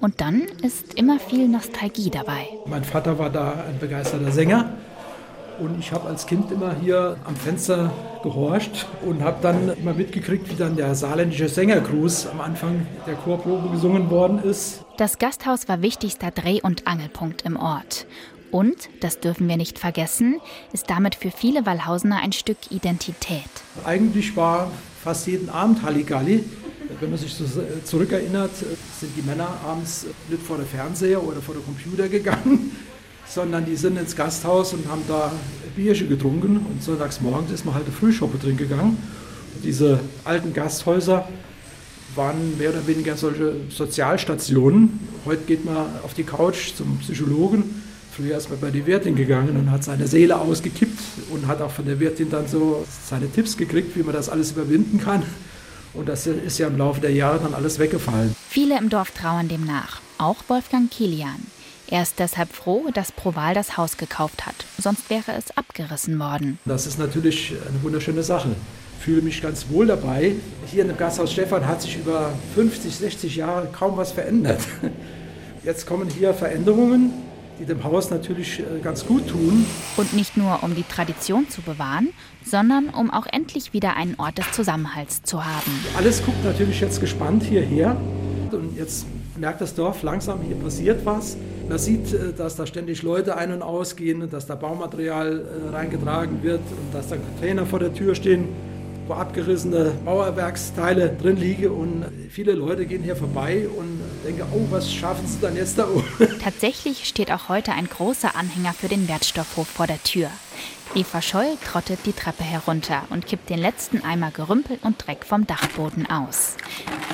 Und 0.00 0.20
dann 0.20 0.42
ist 0.62 0.94
immer 0.94 1.18
viel 1.18 1.48
Nostalgie 1.48 2.10
dabei. 2.10 2.48
Mein 2.66 2.84
Vater 2.84 3.18
war 3.18 3.30
da 3.30 3.64
ein 3.68 3.78
begeisterter 3.78 4.32
Sänger 4.32 4.70
und 5.58 5.78
ich 5.78 5.92
habe 5.92 6.08
als 6.08 6.26
Kind 6.26 6.50
immer 6.50 6.74
hier 6.80 7.16
am 7.24 7.36
Fenster 7.36 7.92
gehorcht 8.22 8.86
und 9.04 9.22
habe 9.22 9.38
dann 9.42 9.76
immer 9.76 9.92
mitgekriegt, 9.92 10.50
wie 10.50 10.56
dann 10.56 10.76
der 10.76 10.94
saarländische 10.94 11.48
Sängergruß 11.48 12.28
am 12.28 12.40
Anfang 12.40 12.86
der 13.06 13.14
Chorprobe 13.14 13.68
gesungen 13.70 14.10
worden 14.10 14.42
ist. 14.42 14.84
Das 14.96 15.18
Gasthaus 15.18 15.68
war 15.68 15.82
wichtigster 15.82 16.30
Dreh- 16.30 16.62
und 16.62 16.86
Angelpunkt 16.86 17.42
im 17.42 17.56
Ort. 17.56 18.06
Und, 18.50 18.90
das 19.00 19.20
dürfen 19.20 19.48
wir 19.48 19.56
nicht 19.56 19.78
vergessen, 19.78 20.40
ist 20.72 20.90
damit 20.90 21.14
für 21.14 21.30
viele 21.30 21.64
Wallhausener 21.64 22.20
ein 22.22 22.32
Stück 22.32 22.70
Identität. 22.70 23.48
Eigentlich 23.84 24.36
war 24.36 24.70
fast 25.02 25.26
jeden 25.26 25.48
Abend 25.48 25.82
Halligalli. 25.82 26.44
Wenn 27.00 27.10
man 27.10 27.18
sich 27.18 27.34
so 27.34 27.44
zurückerinnert, 27.84 28.50
sind 28.56 29.12
die 29.16 29.22
Männer 29.22 29.48
abends 29.66 30.06
nicht 30.28 30.42
vor 30.42 30.58
der 30.58 30.66
Fernseher 30.66 31.22
oder 31.22 31.40
vor 31.40 31.54
der 31.54 31.64
Computer 31.64 32.08
gegangen, 32.08 32.70
sondern 33.26 33.64
die 33.64 33.76
sind 33.76 33.98
ins 33.98 34.14
Gasthaus 34.14 34.74
und 34.74 34.86
haben 34.88 35.02
da 35.08 35.32
Bierchen 35.74 36.08
getrunken. 36.08 36.58
Und 36.58 36.82
sonntags 36.82 37.20
morgens 37.20 37.50
ist 37.50 37.64
man 37.64 37.74
halt 37.74 37.86
eine 37.86 37.94
Frühschoppe 37.94 38.38
drin 38.38 38.56
gegangen. 38.56 38.96
diese 39.64 40.00
alten 40.24 40.52
Gasthäuser 40.52 41.28
waren 42.14 42.58
mehr 42.58 42.70
oder 42.70 42.86
weniger 42.86 43.16
solche 43.16 43.54
Sozialstationen. 43.70 45.00
Heute 45.24 45.44
geht 45.44 45.64
man 45.64 45.86
auf 46.04 46.14
die 46.14 46.24
Couch 46.24 46.74
zum 46.76 46.98
Psychologen 46.98 47.81
Früher 48.14 48.36
ist 48.36 48.50
man 48.50 48.60
bei 48.60 48.70
der 48.70 48.84
Wirtin 48.84 49.16
gegangen 49.16 49.56
und 49.56 49.70
hat 49.70 49.84
seine 49.84 50.06
Seele 50.06 50.38
ausgekippt 50.38 50.98
und 51.30 51.46
hat 51.46 51.62
auch 51.62 51.70
von 51.70 51.86
der 51.86 51.98
Wirtin 51.98 52.28
dann 52.28 52.46
so 52.46 52.84
seine 53.08 53.30
Tipps 53.30 53.56
gekriegt, 53.56 53.96
wie 53.96 54.02
man 54.02 54.12
das 54.12 54.28
alles 54.28 54.50
überwinden 54.50 55.00
kann. 55.00 55.22
Und 55.94 56.10
das 56.10 56.26
ist 56.26 56.58
ja 56.58 56.66
im 56.66 56.76
Laufe 56.76 57.00
der 57.00 57.12
Jahre 57.12 57.38
dann 57.38 57.54
alles 57.54 57.78
weggefallen. 57.78 58.34
Viele 58.50 58.76
im 58.78 58.90
Dorf 58.90 59.12
trauern 59.12 59.48
dem 59.48 59.64
nach, 59.64 60.02
auch 60.18 60.36
Wolfgang 60.48 60.90
Kilian. 60.90 61.46
Er 61.88 62.02
ist 62.02 62.18
deshalb 62.18 62.52
froh, 62.52 62.88
dass 62.92 63.12
Proval 63.12 63.54
das 63.54 63.78
Haus 63.78 63.96
gekauft 63.96 64.44
hat. 64.44 64.56
Sonst 64.78 65.08
wäre 65.08 65.32
es 65.32 65.56
abgerissen 65.56 66.18
worden. 66.18 66.58
Das 66.66 66.86
ist 66.86 66.98
natürlich 66.98 67.54
eine 67.66 67.82
wunderschöne 67.82 68.22
Sache. 68.22 68.50
Ich 68.98 69.04
fühle 69.04 69.22
mich 69.22 69.40
ganz 69.40 69.66
wohl 69.70 69.86
dabei. 69.86 70.34
Hier 70.66 70.82
in 70.82 70.88
dem 70.88 70.98
Gasthaus 70.98 71.32
Stefan 71.32 71.66
hat 71.66 71.80
sich 71.80 71.96
über 71.96 72.34
50, 72.54 72.94
60 72.94 73.36
Jahre 73.36 73.68
kaum 73.72 73.96
was 73.96 74.12
verändert. 74.12 74.60
Jetzt 75.64 75.86
kommen 75.86 76.08
hier 76.10 76.34
Veränderungen 76.34 77.31
die 77.62 77.66
dem 77.66 77.84
Haus 77.84 78.10
natürlich 78.10 78.58
äh, 78.58 78.80
ganz 78.82 79.06
gut 79.06 79.28
tun. 79.28 79.64
Und 79.96 80.12
nicht 80.14 80.36
nur, 80.36 80.62
um 80.62 80.74
die 80.74 80.82
Tradition 80.82 81.48
zu 81.48 81.62
bewahren, 81.62 82.08
sondern 82.44 82.88
um 82.88 83.10
auch 83.10 83.26
endlich 83.30 83.72
wieder 83.72 83.96
einen 83.96 84.16
Ort 84.18 84.38
des 84.38 84.50
Zusammenhalts 84.50 85.22
zu 85.22 85.44
haben. 85.44 85.70
Alles 85.96 86.24
guckt 86.24 86.44
natürlich 86.44 86.80
jetzt 86.80 87.00
gespannt 87.00 87.44
hierher. 87.44 87.96
Und 88.50 88.76
jetzt 88.76 89.06
merkt 89.38 89.60
das 89.60 89.74
Dorf 89.74 90.02
langsam, 90.02 90.42
hier 90.42 90.56
passiert 90.56 91.06
was. 91.06 91.36
Man 91.68 91.78
sieht, 91.78 92.12
äh, 92.12 92.32
dass 92.32 92.56
da 92.56 92.66
ständig 92.66 93.02
Leute 93.02 93.36
ein- 93.36 93.52
und 93.52 93.62
ausgehen, 93.62 94.28
dass 94.28 94.46
da 94.46 94.56
Baumaterial 94.56 95.40
äh, 95.40 95.74
reingetragen 95.74 96.42
wird 96.42 96.60
und 96.60 96.92
dass 96.92 97.08
da 97.08 97.16
Container 97.16 97.64
vor 97.64 97.78
der 97.78 97.94
Tür 97.94 98.16
stehen 98.16 98.48
wo 99.06 99.14
abgerissene 99.14 99.92
Mauerwerksteile 100.04 101.16
drin 101.20 101.36
liegen 101.36 101.70
und 101.70 102.04
viele 102.30 102.52
Leute 102.52 102.86
gehen 102.86 103.02
hier 103.02 103.16
vorbei 103.16 103.66
und 103.68 104.00
denken, 104.24 104.42
oh, 104.52 104.66
was 104.70 104.92
schaffen 104.92 105.26
sie 105.26 105.40
dann 105.40 105.56
jetzt 105.56 105.78
da 105.78 105.88
oben? 105.88 106.04
Tatsächlich 106.42 107.06
steht 107.06 107.30
auch 107.32 107.48
heute 107.48 107.72
ein 107.72 107.88
großer 107.88 108.36
Anhänger 108.36 108.72
für 108.72 108.88
den 108.88 109.08
Wertstoffhof 109.08 109.68
vor 109.68 109.86
der 109.86 110.02
Tür. 110.02 110.30
Eva 110.94 111.22
Scholl 111.22 111.56
trottet 111.64 112.00
die 112.04 112.12
Treppe 112.12 112.44
herunter 112.44 113.04
und 113.08 113.26
kippt 113.26 113.48
den 113.48 113.58
letzten 113.58 114.04
Eimer 114.04 114.30
Gerümpel 114.30 114.78
und 114.82 115.06
Dreck 115.06 115.24
vom 115.24 115.46
Dachboden 115.46 116.08
aus. 116.10 116.56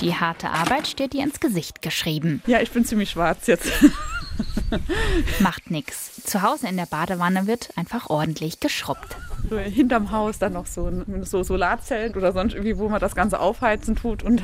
Die 0.00 0.14
harte 0.14 0.50
Arbeit 0.50 0.88
steht 0.88 1.14
ihr 1.14 1.22
ins 1.22 1.38
Gesicht 1.38 1.80
geschrieben. 1.80 2.42
Ja, 2.46 2.60
ich 2.60 2.72
bin 2.72 2.84
ziemlich 2.84 3.10
schwarz 3.10 3.46
jetzt. 3.46 3.70
Macht 5.40 5.70
nix. 5.70 6.22
Zu 6.24 6.42
Hause 6.42 6.66
in 6.68 6.76
der 6.76 6.86
Badewanne 6.86 7.46
wird 7.46 7.70
einfach 7.76 8.10
ordentlich 8.10 8.58
geschrubbt. 8.60 9.16
Hinterm 9.56 10.10
Haus 10.10 10.38
dann 10.38 10.52
noch 10.52 10.66
so, 10.66 10.90
so 11.22 11.42
Solarzelt 11.42 12.16
oder 12.16 12.32
sonst 12.32 12.54
irgendwie, 12.54 12.78
wo 12.78 12.88
man 12.88 13.00
das 13.00 13.14
Ganze 13.14 13.40
aufheizen 13.40 13.96
tut 13.96 14.22
und, 14.22 14.42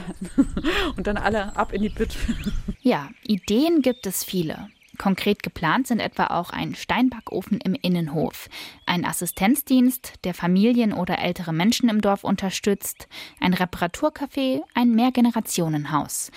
und 0.96 1.06
dann 1.06 1.16
alle 1.16 1.56
ab 1.56 1.72
in 1.72 1.82
die 1.82 1.90
Pit. 1.90 2.16
Ja, 2.82 3.08
Ideen 3.26 3.82
gibt 3.82 4.06
es 4.06 4.24
viele. 4.24 4.68
Konkret 4.98 5.42
geplant 5.42 5.88
sind 5.88 6.00
etwa 6.00 6.26
auch 6.28 6.50
ein 6.50 6.74
Steinbackofen 6.74 7.60
im 7.60 7.74
Innenhof, 7.74 8.48
ein 8.86 9.04
Assistenzdienst, 9.04 10.14
der 10.24 10.34
Familien 10.34 10.92
oder 10.92 11.18
ältere 11.18 11.52
Menschen 11.52 11.88
im 11.88 12.00
Dorf 12.00 12.22
unterstützt, 12.22 13.08
ein 13.40 13.54
Reparaturcafé, 13.54 14.60
ein 14.74 14.92
Mehrgenerationenhaus 14.92 16.30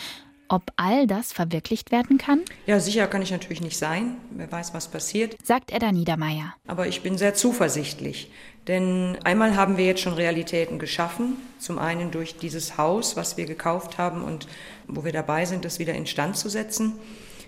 ob 0.49 0.71
all 0.75 1.07
das 1.07 1.33
verwirklicht 1.33 1.91
werden 1.91 2.17
kann? 2.17 2.41
Ja, 2.65 2.79
sicher 2.79 3.07
kann 3.07 3.21
ich 3.21 3.31
natürlich 3.31 3.61
nicht 3.61 3.77
sein. 3.77 4.17
Wer 4.31 4.51
weiß, 4.51 4.73
was 4.73 4.87
passiert. 4.87 5.35
Sagt 5.43 5.71
Edda 5.71 5.91
Niedermeyer. 5.91 6.53
Aber 6.67 6.87
ich 6.87 7.01
bin 7.01 7.17
sehr 7.17 7.33
zuversichtlich. 7.33 8.31
Denn 8.67 9.17
einmal 9.23 9.55
haben 9.55 9.77
wir 9.77 9.85
jetzt 9.85 10.01
schon 10.01 10.13
Realitäten 10.13 10.77
geschaffen. 10.77 11.37
Zum 11.57 11.79
einen 11.79 12.11
durch 12.11 12.37
dieses 12.37 12.77
Haus, 12.77 13.15
was 13.15 13.37
wir 13.37 13.45
gekauft 13.45 13.97
haben 13.97 14.23
und 14.23 14.47
wo 14.87 15.05
wir 15.05 15.13
dabei 15.13 15.45
sind, 15.45 15.63
das 15.63 15.79
wieder 15.79 15.93
instand 15.93 16.35
zu 16.35 16.49
setzen. 16.49 16.93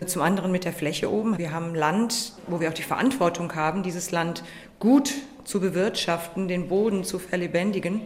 Zum 0.05 0.21
anderen 0.21 0.51
mit 0.51 0.63
der 0.63 0.71
Fläche 0.71 1.12
oben. 1.12 1.38
Wir 1.38 1.51
haben 1.51 1.75
Land, 1.75 2.33
wo 2.47 2.62
wir 2.62 2.69
auch 2.69 2.73
die 2.73 2.83
Verantwortung 2.83 3.53
haben, 3.55 3.83
dieses 3.83 4.12
Land 4.12 4.43
gut 4.79 5.13
zu 5.43 5.59
bewirtschaften, 5.59 6.47
den 6.47 6.69
Boden 6.69 7.03
zu 7.03 7.19
verlebendigen. 7.19 8.01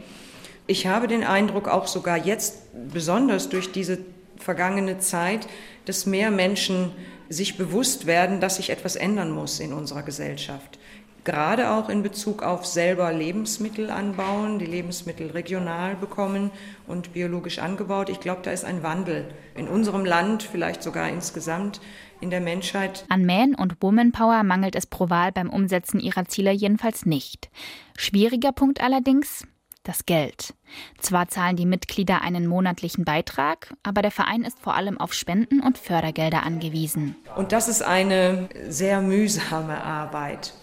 Ich 0.65 0.87
habe 0.87 1.07
den 1.07 1.23
Eindruck, 1.23 1.67
auch 1.67 1.85
sogar 1.85 2.17
jetzt, 2.17 2.63
besonders 2.91 3.49
durch 3.49 3.71
diese 3.71 3.99
vergangene 4.37 4.99
Zeit, 4.99 5.47
dass 5.85 6.05
mehr 6.05 6.31
Menschen 6.31 6.91
sich 7.29 7.57
bewusst 7.57 8.05
werden, 8.05 8.39
dass 8.39 8.57
sich 8.57 8.69
etwas 8.69 8.95
ändern 8.95 9.31
muss 9.31 9.59
in 9.59 9.73
unserer 9.73 10.03
Gesellschaft. 10.03 10.79
Gerade 11.23 11.71
auch 11.71 11.87
in 11.87 12.03
Bezug 12.03 12.43
auf 12.43 12.65
selber 12.65 13.13
Lebensmittel 13.13 13.89
anbauen, 13.89 14.59
die 14.59 14.65
Lebensmittel 14.65 15.31
regional 15.31 15.95
bekommen 15.95 16.51
und 16.85 17.13
biologisch 17.13 17.59
angebaut. 17.59 18.09
Ich 18.09 18.19
glaube, 18.19 18.41
da 18.43 18.51
ist 18.51 18.65
ein 18.65 18.83
Wandel 18.83 19.29
in 19.55 19.69
unserem 19.69 20.03
Land, 20.03 20.43
vielleicht 20.43 20.83
sogar 20.83 21.07
insgesamt 21.07 21.79
in 22.19 22.29
der 22.29 22.41
Menschheit. 22.41 23.05
An 23.07 23.25
Man- 23.25 23.55
und 23.55 23.81
Womanpower 23.81 24.43
mangelt 24.43 24.75
es 24.75 24.85
pro 24.85 25.09
Wahl 25.09 25.31
beim 25.31 25.49
Umsetzen 25.49 26.01
ihrer 26.01 26.25
Ziele 26.25 26.51
jedenfalls 26.51 27.05
nicht. 27.05 27.49
Schwieriger 27.97 28.51
Punkt 28.51 28.81
allerdings, 28.81 29.47
das 29.83 30.05
Geld. 30.05 30.53
Zwar 30.99 31.27
zahlen 31.27 31.55
die 31.55 31.65
Mitglieder 31.65 32.21
einen 32.21 32.47
monatlichen 32.47 33.05
Beitrag, 33.05 33.73
aber 33.83 34.01
der 34.01 34.11
Verein 34.11 34.43
ist 34.43 34.59
vor 34.59 34.75
allem 34.75 34.99
auf 34.99 35.13
Spenden 35.13 35.61
und 35.61 35.77
Fördergelder 35.77 36.43
angewiesen. 36.43 37.15
Und 37.35 37.51
das 37.51 37.67
ist 37.67 37.83
eine 37.83 38.49
sehr 38.67 39.01
mühsame 39.01 39.83
Arbeit. 39.83 40.53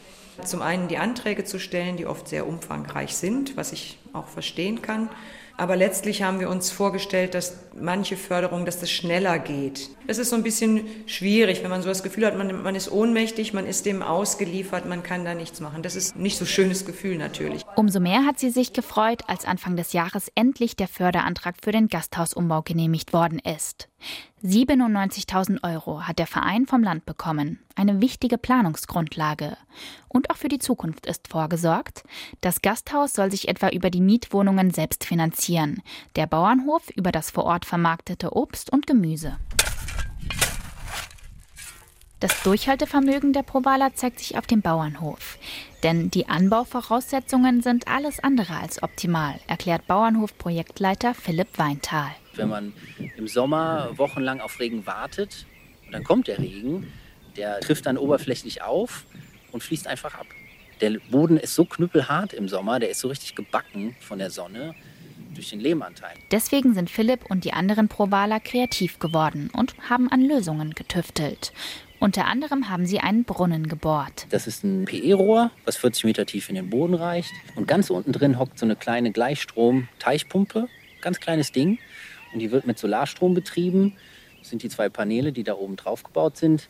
Zum 0.44 0.62
einen 0.62 0.88
die 0.88 0.98
Anträge 0.98 1.44
zu 1.44 1.61
stellen, 1.61 1.96
die 1.96 2.06
oft 2.06 2.26
sehr 2.28 2.46
umfangreich 2.46 3.14
sind, 3.14 3.56
was 3.56 3.72
ich 3.72 3.98
auch 4.12 4.28
verstehen 4.28 4.82
kann. 4.82 5.08
Aber 5.60 5.76
letztlich 5.76 6.22
haben 6.22 6.40
wir 6.40 6.48
uns 6.48 6.70
vorgestellt, 6.70 7.34
dass 7.34 7.58
manche 7.78 8.16
Förderung, 8.16 8.64
dass 8.64 8.80
das 8.80 8.90
schneller 8.90 9.38
geht. 9.38 9.90
Das 10.06 10.16
ist 10.16 10.30
so 10.30 10.36
ein 10.36 10.42
bisschen 10.42 10.86
schwierig, 11.04 11.62
wenn 11.62 11.68
man 11.68 11.82
so 11.82 11.88
das 11.88 12.02
Gefühl 12.02 12.24
hat, 12.24 12.34
man, 12.34 12.62
man 12.62 12.74
ist 12.74 12.90
ohnmächtig, 12.90 13.52
man 13.52 13.66
ist 13.66 13.84
dem 13.84 14.02
ausgeliefert, 14.02 14.88
man 14.88 15.02
kann 15.02 15.26
da 15.26 15.34
nichts 15.34 15.60
machen. 15.60 15.82
Das 15.82 15.96
ist 15.96 16.16
nicht 16.16 16.38
so 16.38 16.46
schönes 16.46 16.86
Gefühl 16.86 17.18
natürlich. 17.18 17.62
Umso 17.76 18.00
mehr 18.00 18.24
hat 18.24 18.38
sie 18.38 18.48
sich 18.48 18.72
gefreut, 18.72 19.22
als 19.26 19.44
Anfang 19.44 19.76
des 19.76 19.92
Jahres 19.92 20.32
endlich 20.34 20.76
der 20.76 20.88
Förderantrag 20.88 21.56
für 21.62 21.72
den 21.72 21.88
Gasthausumbau 21.88 22.62
genehmigt 22.62 23.12
worden 23.12 23.38
ist. 23.38 23.90
97.000 24.42 25.62
Euro 25.62 26.08
hat 26.08 26.18
der 26.18 26.26
Verein 26.26 26.66
vom 26.66 26.82
Land 26.82 27.04
bekommen. 27.04 27.58
Eine 27.74 28.00
wichtige 28.00 28.38
Planungsgrundlage. 28.38 29.58
Und 30.08 30.30
auch 30.30 30.36
für 30.36 30.48
die 30.48 30.58
Zukunft 30.58 31.06
ist 31.06 31.28
vorgesorgt. 31.28 32.04
Das 32.40 32.62
Gasthaus 32.62 33.12
soll 33.12 33.30
sich 33.30 33.48
etwa 33.48 33.68
über 33.68 33.90
die 33.90 33.99
Mietwohnungen 34.00 34.70
selbst 34.70 35.04
finanzieren. 35.04 35.82
Der 36.16 36.26
Bauernhof 36.26 36.90
über 36.96 37.12
das 37.12 37.30
vor 37.30 37.44
Ort 37.44 37.64
vermarktete 37.64 38.34
Obst 38.34 38.72
und 38.72 38.86
Gemüse. 38.86 39.36
Das 42.20 42.42
Durchhaltevermögen 42.42 43.32
der 43.32 43.42
Provaler 43.42 43.94
zeigt 43.94 44.18
sich 44.18 44.36
auf 44.36 44.46
dem 44.46 44.60
Bauernhof. 44.60 45.38
Denn 45.82 46.10
die 46.10 46.28
Anbauvoraussetzungen 46.28 47.62
sind 47.62 47.88
alles 47.88 48.20
andere 48.20 48.56
als 48.56 48.82
optimal, 48.82 49.40
erklärt 49.46 49.86
Bauernhofprojektleiter 49.86 51.14
Philipp 51.14 51.56
Weintal. 51.56 52.10
Wenn 52.34 52.50
man 52.50 52.72
im 53.16 53.26
Sommer 53.26 53.96
wochenlang 53.96 54.40
auf 54.40 54.60
Regen 54.60 54.84
wartet, 54.84 55.46
dann 55.90 56.04
kommt 56.04 56.28
der 56.28 56.38
Regen, 56.38 56.92
der 57.36 57.58
trifft 57.60 57.86
dann 57.86 57.96
oberflächlich 57.96 58.62
auf 58.62 59.06
und 59.50 59.62
fließt 59.62 59.86
einfach 59.86 60.14
ab. 60.14 60.26
Der 60.80 60.98
Boden 61.10 61.36
ist 61.36 61.54
so 61.54 61.64
knüppelhart 61.64 62.32
im 62.32 62.48
Sommer, 62.48 62.78
der 62.78 62.90
ist 62.90 63.00
so 63.00 63.08
richtig 63.08 63.34
gebacken 63.34 63.94
von 64.00 64.18
der 64.18 64.30
Sonne 64.30 64.74
durch 65.34 65.50
den 65.50 65.60
Lehmanteil. 65.60 66.14
Deswegen 66.30 66.74
sind 66.74 66.90
Philipp 66.90 67.30
und 67.30 67.44
die 67.44 67.52
anderen 67.52 67.88
Provaler 67.88 68.40
kreativ 68.40 68.98
geworden 68.98 69.50
und 69.52 69.74
haben 69.88 70.10
an 70.10 70.22
Lösungen 70.22 70.72
getüftelt. 70.74 71.52
Unter 71.98 72.24
anderem 72.24 72.70
haben 72.70 72.86
sie 72.86 72.98
einen 73.00 73.24
Brunnen 73.24 73.68
gebohrt. 73.68 74.26
Das 74.30 74.46
ist 74.46 74.64
ein 74.64 74.86
PE-Rohr, 74.86 75.50
was 75.66 75.76
40 75.76 76.04
Meter 76.04 76.24
tief 76.24 76.48
in 76.48 76.54
den 76.54 76.70
Boden 76.70 76.94
reicht. 76.94 77.30
Und 77.56 77.68
ganz 77.68 77.90
unten 77.90 78.12
drin 78.12 78.38
hockt 78.38 78.58
so 78.58 78.64
eine 78.64 78.74
kleine 78.74 79.12
Gleichstrom-Teichpumpe, 79.12 80.68
ganz 81.02 81.20
kleines 81.20 81.52
Ding. 81.52 81.78
Und 82.32 82.38
die 82.38 82.50
wird 82.50 82.66
mit 82.66 82.78
Solarstrom 82.78 83.34
betrieben. 83.34 83.96
Das 84.38 84.48
sind 84.48 84.62
die 84.62 84.70
zwei 84.70 84.88
Paneele, 84.88 85.32
die 85.32 85.44
da 85.44 85.54
oben 85.54 85.76
drauf 85.76 86.02
gebaut 86.02 86.38
sind. 86.38 86.68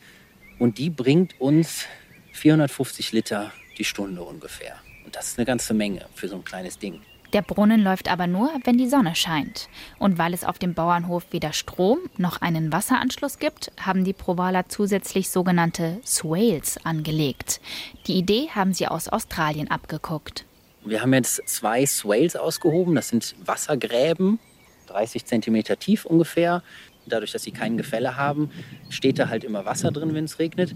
Und 0.59 0.79
die 0.79 0.90
bringt 0.90 1.40
uns 1.40 1.87
450 2.33 3.12
Liter 3.12 3.53
die 3.81 3.85
Stunde 3.85 4.23
ungefähr. 4.23 4.77
Und 5.05 5.16
das 5.16 5.29
ist 5.29 5.38
eine 5.38 5.47
ganze 5.47 5.75
Menge 5.75 6.07
für 6.14 6.29
so 6.29 6.37
ein 6.37 6.45
kleines 6.45 6.79
Ding. 6.79 7.01
Der 7.33 7.43
Brunnen 7.43 7.81
läuft 7.83 8.11
aber 8.11 8.27
nur, 8.27 8.51
wenn 8.64 8.77
die 8.77 8.88
Sonne 8.88 9.14
scheint. 9.14 9.69
Und 9.99 10.19
weil 10.19 10.35
es 10.35 10.45
auf 10.45 10.59
dem 10.59 10.75
Bauernhof 10.75 11.27
weder 11.31 11.53
Strom 11.53 11.99
noch 12.19 12.40
einen 12.43 12.73
Wasseranschluss 12.73 13.38
gibt, 13.38 13.71
haben 13.81 14.05
die 14.05 14.12
Provaler 14.12 14.69
zusätzlich 14.69 15.31
sogenannte 15.31 16.01
Swales 16.05 16.79
angelegt. 16.85 17.61
Die 18.07 18.14
Idee 18.14 18.49
haben 18.53 18.75
sie 18.75 18.88
aus 18.88 19.09
Australien 19.09 19.71
abgeguckt. 19.71 20.45
Wir 20.85 21.03
haben 21.03 21.14
jetzt 21.14 21.40
zwei 21.47 21.87
Swales 21.87 22.35
ausgehoben. 22.37 22.97
Das 22.97 23.09
sind 23.09 23.37
Wassergräben, 23.45 24.40
30 24.88 25.25
Zentimeter 25.25 25.79
tief 25.79 26.05
ungefähr. 26.05 26.62
Dadurch, 27.07 27.33
dass 27.33 27.45
sie 27.45 27.53
kein 27.53 27.77
Gefälle 27.77 28.16
haben, 28.16 28.51
steht 28.88 29.19
da 29.19 29.29
halt 29.29 29.45
immer 29.45 29.64
Wasser 29.64 29.93
drin, 29.93 30.14
wenn 30.14 30.25
es 30.25 30.38
regnet. 30.40 30.75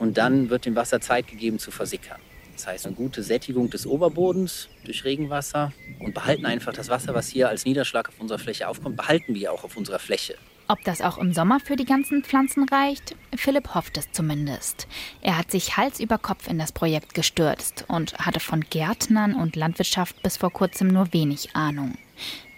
Und 0.00 0.18
dann 0.18 0.50
wird 0.50 0.66
dem 0.66 0.74
Wasser 0.74 1.00
Zeit 1.00 1.28
gegeben 1.28 1.60
zu 1.60 1.70
versickern. 1.70 2.20
Das 2.54 2.66
heißt, 2.66 2.86
eine 2.86 2.94
gute 2.94 3.22
Sättigung 3.22 3.70
des 3.70 3.86
Oberbodens 3.86 4.68
durch 4.84 5.04
Regenwasser 5.04 5.72
und 5.98 6.14
behalten 6.14 6.46
einfach 6.46 6.72
das 6.72 6.88
Wasser, 6.88 7.14
was 7.14 7.28
hier 7.28 7.48
als 7.48 7.64
Niederschlag 7.64 8.08
auf 8.08 8.20
unserer 8.20 8.38
Fläche 8.38 8.68
aufkommt, 8.68 8.96
behalten 8.96 9.34
wir 9.34 9.52
auch 9.52 9.64
auf 9.64 9.76
unserer 9.76 9.98
Fläche. 9.98 10.36
Ob 10.68 10.82
das 10.84 11.02
auch 11.02 11.18
im 11.18 11.32
Sommer 11.32 11.60
für 11.60 11.76
die 11.76 11.84
ganzen 11.84 12.22
Pflanzen 12.22 12.68
reicht? 12.68 13.16
Philipp 13.36 13.74
hofft 13.74 13.98
es 13.98 14.10
zumindest. 14.12 14.86
Er 15.20 15.36
hat 15.36 15.50
sich 15.50 15.76
Hals 15.76 16.00
über 16.00 16.18
Kopf 16.18 16.48
in 16.48 16.58
das 16.58 16.72
Projekt 16.72 17.14
gestürzt 17.14 17.84
und 17.88 18.16
hatte 18.18 18.40
von 18.40 18.60
Gärtnern 18.60 19.34
und 19.34 19.56
Landwirtschaft 19.56 20.22
bis 20.22 20.36
vor 20.36 20.50
kurzem 20.50 20.88
nur 20.88 21.12
wenig 21.12 21.54
Ahnung. 21.54 21.98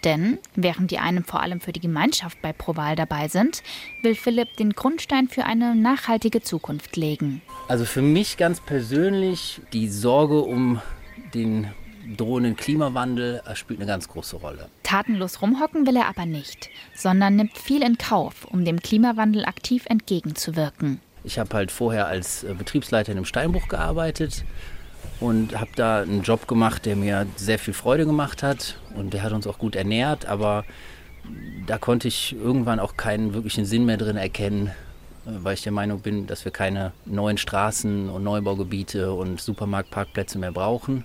Denn 0.05 0.37
während 0.55 0.91
die 0.91 0.99
einen 0.99 1.23
vor 1.23 1.41
allem 1.41 1.59
für 1.59 1.73
die 1.73 1.79
Gemeinschaft 1.79 2.39
bei 2.41 2.53
Proval 2.53 2.95
dabei 2.95 3.27
sind, 3.27 3.63
will 4.03 4.15
Philipp 4.15 4.55
den 4.57 4.73
Grundstein 4.73 5.27
für 5.27 5.45
eine 5.45 5.75
nachhaltige 5.75 6.41
Zukunft 6.41 6.95
legen. 6.95 7.41
Also 7.67 7.85
für 7.85 8.03
mich 8.03 8.37
ganz 8.37 8.61
persönlich 8.61 9.59
die 9.73 9.89
Sorge 9.89 10.41
um 10.41 10.79
den 11.33 11.67
drohenden 12.17 12.55
Klimawandel 12.55 13.41
spielt 13.55 13.79
eine 13.79 13.87
ganz 13.87 14.07
große 14.07 14.35
Rolle. 14.35 14.69
Tatenlos 14.83 15.41
rumhocken 15.41 15.87
will 15.87 15.95
er 15.95 16.07
aber 16.07 16.27
nicht, 16.27 16.69
sondern 16.93 17.35
nimmt 17.35 17.57
viel 17.57 17.81
in 17.81 17.97
Kauf, 17.97 18.45
um 18.45 18.63
dem 18.63 18.79
Klimawandel 18.79 19.43
aktiv 19.45 19.85
entgegenzuwirken. 19.87 20.99
Ich 21.23 21.39
habe 21.39 21.55
halt 21.55 21.71
vorher 21.71 22.05
als 22.05 22.45
Betriebsleiter 22.57 23.11
in 23.11 23.17
einem 23.17 23.25
Steinbruch 23.25 23.67
gearbeitet 23.67 24.45
und 25.19 25.59
habe 25.59 25.71
da 25.75 26.01
einen 26.01 26.23
Job 26.23 26.47
gemacht, 26.47 26.85
der 26.85 26.95
mir 26.95 27.25
sehr 27.35 27.59
viel 27.59 27.73
Freude 27.73 28.05
gemacht 28.05 28.43
hat 28.43 28.77
und 28.95 29.13
der 29.13 29.23
hat 29.23 29.31
uns 29.31 29.47
auch 29.47 29.57
gut 29.57 29.75
ernährt, 29.75 30.25
aber 30.25 30.65
da 31.65 31.77
konnte 31.77 32.07
ich 32.07 32.35
irgendwann 32.35 32.79
auch 32.79 32.97
keinen 32.97 33.33
wirklichen 33.33 33.65
Sinn 33.65 33.85
mehr 33.85 33.97
drin 33.97 34.17
erkennen, 34.17 34.71
weil 35.25 35.55
ich 35.55 35.63
der 35.63 35.71
Meinung 35.71 36.01
bin, 36.01 36.27
dass 36.27 36.45
wir 36.45 36.51
keine 36.51 36.91
neuen 37.05 37.37
Straßen 37.37 38.09
und 38.09 38.23
Neubaugebiete 38.23 39.11
und 39.13 39.41
Supermarktparkplätze 39.41 40.37
mehr 40.37 40.51
brauchen. 40.51 41.03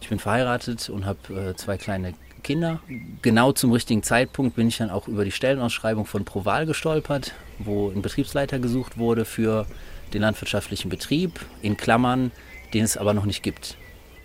Ich 0.00 0.08
bin 0.08 0.20
verheiratet 0.20 0.88
und 0.90 1.06
habe 1.06 1.50
äh, 1.50 1.56
zwei 1.56 1.76
kleine 1.76 2.14
Kinder. 2.44 2.80
Genau 3.20 3.50
zum 3.50 3.72
richtigen 3.72 4.04
Zeitpunkt 4.04 4.54
bin 4.54 4.68
ich 4.68 4.78
dann 4.78 4.90
auch 4.90 5.08
über 5.08 5.24
die 5.24 5.32
Stellenausschreibung 5.32 6.06
von 6.06 6.24
Proval 6.24 6.66
gestolpert, 6.66 7.34
wo 7.58 7.90
ein 7.90 8.00
Betriebsleiter 8.00 8.60
gesucht 8.60 8.96
wurde 8.96 9.24
für 9.24 9.66
den 10.14 10.22
landwirtschaftlichen 10.22 10.88
Betrieb, 10.88 11.40
in 11.62 11.76
Klammern 11.76 12.30
den 12.74 12.84
es 12.84 12.96
aber 12.96 13.14
noch 13.14 13.24
nicht 13.24 13.42
gibt. 13.42 13.76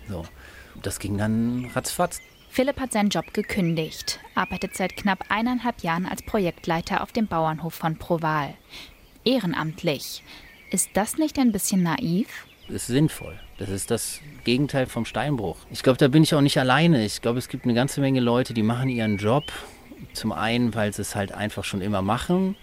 So, 0.08 0.24
das 0.82 0.98
ging 0.98 1.18
dann 1.18 1.70
ratzfatz. 1.74 2.20
Philipp 2.50 2.78
hat 2.78 2.92
seinen 2.92 3.08
Job 3.08 3.34
gekündigt, 3.34 4.20
arbeitet 4.36 4.76
seit 4.76 4.96
knapp 4.96 5.24
eineinhalb 5.28 5.82
Jahren 5.82 6.06
als 6.06 6.22
Projektleiter 6.22 7.02
auf 7.02 7.10
dem 7.10 7.26
Bauernhof 7.26 7.74
von 7.74 7.96
Proval. 7.96 8.54
Ehrenamtlich. 9.24 10.22
Ist 10.70 10.90
das 10.94 11.16
nicht 11.16 11.38
ein 11.38 11.50
bisschen 11.50 11.82
naiv? 11.82 12.28
Das 12.68 12.76
ist 12.76 12.86
sinnvoll. 12.86 13.38
Das 13.58 13.68
ist 13.68 13.90
das 13.90 14.20
Gegenteil 14.44 14.86
vom 14.86 15.04
Steinbruch. 15.04 15.56
Ich 15.70 15.82
glaube, 15.82 15.98
da 15.98 16.08
bin 16.08 16.22
ich 16.22 16.34
auch 16.34 16.40
nicht 16.40 16.58
alleine. 16.58 17.04
Ich 17.04 17.22
glaube, 17.22 17.38
es 17.38 17.48
gibt 17.48 17.64
eine 17.64 17.74
ganze 17.74 18.00
Menge 18.00 18.20
Leute, 18.20 18.54
die 18.54 18.62
machen 18.62 18.88
ihren 18.88 19.18
Job. 19.18 19.44
Zum 20.12 20.32
einen, 20.32 20.74
weil 20.74 20.92
sie 20.92 21.02
es 21.02 21.14
halt 21.14 21.32
einfach 21.32 21.64
schon 21.64 21.80
immer 21.80 22.02
machen. 22.02 22.56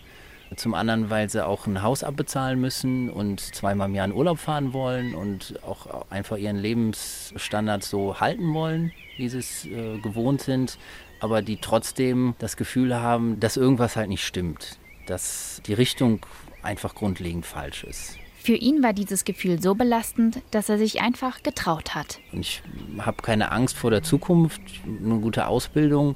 Zum 0.55 0.73
anderen, 0.73 1.09
weil 1.09 1.29
sie 1.29 1.45
auch 1.45 1.65
ein 1.65 1.81
Haus 1.81 2.03
abbezahlen 2.03 2.59
müssen 2.59 3.09
und 3.09 3.39
zweimal 3.39 3.87
im 3.87 3.95
Jahr 3.95 4.05
in 4.05 4.13
Urlaub 4.13 4.37
fahren 4.37 4.73
wollen 4.73 5.15
und 5.15 5.59
auch 5.65 6.09
einfach 6.09 6.37
ihren 6.37 6.57
Lebensstandard 6.57 7.83
so 7.83 8.19
halten 8.19 8.53
wollen, 8.53 8.91
wie 9.17 9.29
sie 9.29 9.37
es 9.37 9.65
äh, 9.65 9.97
gewohnt 9.99 10.41
sind, 10.41 10.77
aber 11.21 11.41
die 11.41 11.57
trotzdem 11.57 12.35
das 12.39 12.57
Gefühl 12.57 12.95
haben, 12.95 13.39
dass 13.39 13.55
irgendwas 13.55 13.95
halt 13.95 14.09
nicht 14.09 14.25
stimmt, 14.25 14.77
dass 15.05 15.61
die 15.65 15.73
Richtung 15.73 16.25
einfach 16.63 16.95
grundlegend 16.95 17.45
falsch 17.45 17.85
ist. 17.85 18.17
Für 18.43 18.55
ihn 18.55 18.81
war 18.81 18.91
dieses 18.91 19.23
Gefühl 19.23 19.61
so 19.61 19.75
belastend, 19.75 20.41
dass 20.49 20.67
er 20.67 20.79
sich 20.79 20.99
einfach 20.99 21.43
getraut 21.43 21.93
hat. 21.93 22.19
Ich 22.31 22.63
habe 22.97 23.21
keine 23.21 23.51
Angst 23.51 23.77
vor 23.77 23.91
der 23.91 24.01
Zukunft, 24.01 24.61
eine 24.83 25.19
gute 25.19 25.45
Ausbildung 25.45 26.15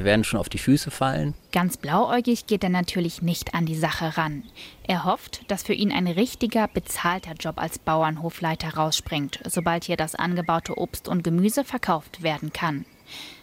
wir 0.00 0.06
werden 0.06 0.24
schon 0.24 0.40
auf 0.40 0.48
die 0.48 0.56
Füße 0.56 0.90
fallen. 0.90 1.34
Ganz 1.52 1.76
blauäugig 1.76 2.46
geht 2.46 2.64
er 2.64 2.70
natürlich 2.70 3.20
nicht 3.20 3.54
an 3.54 3.66
die 3.66 3.76
Sache 3.76 4.16
ran. 4.16 4.44
Er 4.86 5.04
hofft, 5.04 5.42
dass 5.50 5.62
für 5.62 5.74
ihn 5.74 5.92
ein 5.92 6.06
richtiger, 6.06 6.68
bezahlter 6.68 7.34
Job 7.34 7.58
als 7.58 7.78
Bauernhofleiter 7.78 8.76
rausspringt, 8.76 9.40
sobald 9.46 9.84
hier 9.84 9.98
das 9.98 10.14
angebaute 10.14 10.78
Obst 10.78 11.06
und 11.06 11.22
Gemüse 11.22 11.64
verkauft 11.64 12.22
werden 12.22 12.50
kann. 12.54 12.86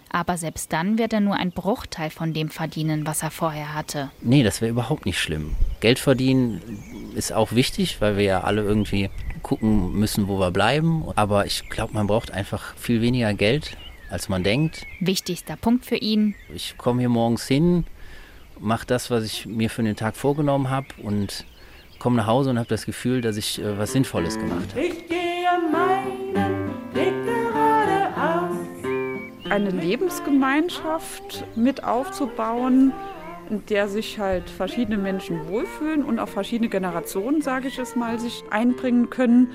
Aber 0.09 0.37
selbst 0.37 0.73
dann 0.73 0.97
wird 0.97 1.13
er 1.13 1.19
nur 1.19 1.35
ein 1.35 1.51
Bruchteil 1.51 2.09
von 2.09 2.33
dem 2.33 2.49
verdienen, 2.49 3.05
was 3.05 3.21
er 3.21 3.29
vorher 3.29 3.75
hatte. 3.75 4.09
Nee, 4.21 4.41
das 4.41 4.61
wäre 4.61 4.71
überhaupt 4.71 5.05
nicht 5.05 5.19
schlimm. 5.19 5.55
Geld 5.79 5.99
verdienen 5.99 7.13
ist 7.13 7.33
auch 7.33 7.51
wichtig, 7.51 8.01
weil 8.01 8.17
wir 8.17 8.23
ja 8.23 8.41
alle 8.41 8.63
irgendwie 8.63 9.11
gucken 9.43 9.93
müssen, 9.93 10.27
wo 10.27 10.39
wir 10.39 10.49
bleiben. 10.49 11.03
Aber 11.15 11.45
ich 11.45 11.69
glaube, 11.69 11.93
man 11.93 12.07
braucht 12.07 12.31
einfach 12.31 12.75
viel 12.77 13.01
weniger 13.01 13.33
Geld 13.35 13.77
als 14.09 14.29
man 14.29 14.43
denkt. 14.43 14.85
Wichtigster 14.99 15.55
Punkt 15.55 15.85
für 15.85 15.97
ihn. 15.97 16.35
Ich 16.53 16.77
komme 16.77 16.99
hier 17.01 17.09
morgens 17.09 17.47
hin, 17.47 17.85
mache 18.59 18.85
das, 18.85 19.11
was 19.11 19.23
ich 19.23 19.45
mir 19.45 19.69
für 19.69 19.83
den 19.83 19.95
Tag 19.95 20.15
vorgenommen 20.15 20.69
habe 20.69 20.87
und 21.01 21.45
komme 21.99 22.17
nach 22.17 22.27
Hause 22.27 22.49
und 22.51 22.59
habe 22.59 22.69
das 22.69 22.85
Gefühl, 22.85 23.21
dass 23.21 23.37
ich 23.37 23.59
äh, 23.59 23.77
was 23.77 23.93
Sinnvolles 23.93 24.37
gemacht 24.37 24.69
habe. 24.71 24.81
Ich 24.81 25.07
gehe 25.07 25.27
meinen 25.71 26.69
Weg 26.93 27.13
geradeaus. 27.25 28.55
Eine 29.49 29.71
Lebensgemeinschaft 29.71 31.45
mit 31.55 31.83
aufzubauen, 31.83 32.93
in 33.49 33.65
der 33.67 33.87
sich 33.87 34.19
halt 34.19 34.49
verschiedene 34.49 34.97
Menschen 34.97 35.47
wohlfühlen 35.47 36.03
und 36.03 36.19
auch 36.19 36.27
verschiedene 36.27 36.69
Generationen, 36.69 37.41
sage 37.41 37.69
ich 37.69 37.79
es 37.79 37.95
mal, 37.95 38.19
sich 38.19 38.43
einbringen 38.49 39.09
können. 39.09 39.51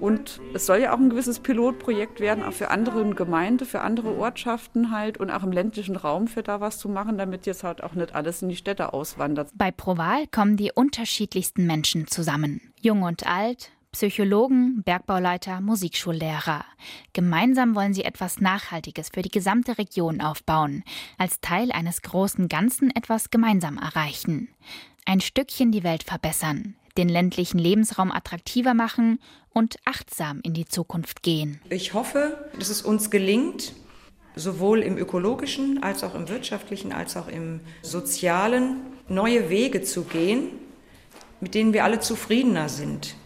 Und 0.00 0.40
es 0.54 0.66
soll 0.66 0.78
ja 0.78 0.94
auch 0.94 0.98
ein 0.98 1.10
gewisses 1.10 1.40
Pilotprojekt 1.40 2.20
werden, 2.20 2.42
auch 2.42 2.52
für 2.52 2.70
andere 2.70 3.08
Gemeinden, 3.10 3.66
für 3.66 3.82
andere 3.82 4.16
Ortschaften 4.16 4.90
halt 4.90 5.18
und 5.18 5.30
auch 5.30 5.42
im 5.42 5.52
ländlichen 5.52 5.96
Raum 5.96 6.26
für 6.26 6.42
da 6.42 6.60
was 6.60 6.78
zu 6.78 6.88
machen, 6.88 7.18
damit 7.18 7.46
jetzt 7.46 7.64
halt 7.64 7.82
auch 7.84 7.92
nicht 7.92 8.14
alles 8.14 8.42
in 8.42 8.48
die 8.48 8.56
Städte 8.56 8.92
auswandert. 8.94 9.50
Bei 9.54 9.70
Proval 9.70 10.26
kommen 10.28 10.56
die 10.56 10.72
unterschiedlichsten 10.72 11.66
Menschen 11.66 12.06
zusammen. 12.06 12.72
Jung 12.80 13.02
und 13.02 13.26
alt, 13.26 13.70
Psychologen, 13.92 14.82
Bergbauleiter, 14.84 15.60
Musikschullehrer. 15.60 16.64
Gemeinsam 17.12 17.74
wollen 17.74 17.92
sie 17.92 18.04
etwas 18.04 18.40
Nachhaltiges 18.40 19.10
für 19.12 19.22
die 19.22 19.30
gesamte 19.30 19.78
Region 19.78 20.20
aufbauen, 20.20 20.84
als 21.18 21.40
Teil 21.40 21.72
eines 21.72 22.00
großen 22.02 22.48
Ganzen 22.48 22.94
etwas 22.94 23.30
gemeinsam 23.30 23.78
erreichen. 23.78 24.48
Ein 25.06 25.20
Stückchen 25.20 25.72
die 25.72 25.82
Welt 25.82 26.04
verbessern, 26.04 26.76
den 27.00 27.08
ländlichen 27.08 27.58
Lebensraum 27.58 28.12
attraktiver 28.12 28.74
machen 28.74 29.18
und 29.54 29.76
achtsam 29.86 30.40
in 30.42 30.52
die 30.52 30.66
Zukunft 30.66 31.22
gehen. 31.22 31.60
Ich 31.70 31.94
hoffe, 31.94 32.50
dass 32.58 32.68
es 32.68 32.82
uns 32.82 33.10
gelingt, 33.10 33.72
sowohl 34.36 34.82
im 34.82 34.98
ökologischen 34.98 35.82
als 35.82 36.04
auch 36.04 36.14
im 36.14 36.28
wirtschaftlichen 36.28 36.92
als 36.92 37.16
auch 37.16 37.26
im 37.26 37.60
sozialen 37.82 38.76
neue 39.08 39.48
Wege 39.48 39.82
zu 39.82 40.04
gehen, 40.04 40.50
mit 41.40 41.54
denen 41.54 41.72
wir 41.72 41.84
alle 41.84 42.00
zufriedener 42.00 42.68
sind. 42.68 43.16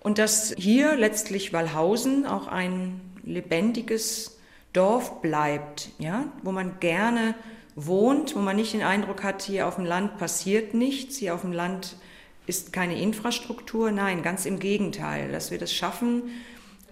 Und 0.00 0.18
dass 0.18 0.54
hier 0.56 0.96
letztlich 0.96 1.52
Wallhausen 1.52 2.26
auch 2.26 2.46
ein 2.46 3.00
lebendiges 3.24 4.38
Dorf 4.72 5.22
bleibt, 5.22 5.88
ja, 5.98 6.26
wo 6.42 6.52
man 6.52 6.78
gerne 6.78 7.34
wohnt, 7.74 8.36
wo 8.36 8.38
man 8.38 8.56
nicht 8.56 8.74
den 8.74 8.82
Eindruck 8.82 9.24
hat, 9.24 9.42
hier 9.42 9.66
auf 9.66 9.74
dem 9.74 9.84
Land 9.84 10.18
passiert 10.18 10.72
nichts, 10.72 11.16
hier 11.16 11.34
auf 11.34 11.40
dem 11.40 11.52
Land 11.52 11.96
ist 12.46 12.72
keine 12.72 13.00
Infrastruktur. 13.00 13.90
Nein, 13.90 14.22
ganz 14.22 14.46
im 14.46 14.58
Gegenteil, 14.58 15.32
dass 15.32 15.50
wir 15.50 15.58
das 15.58 15.72
schaffen, 15.72 16.22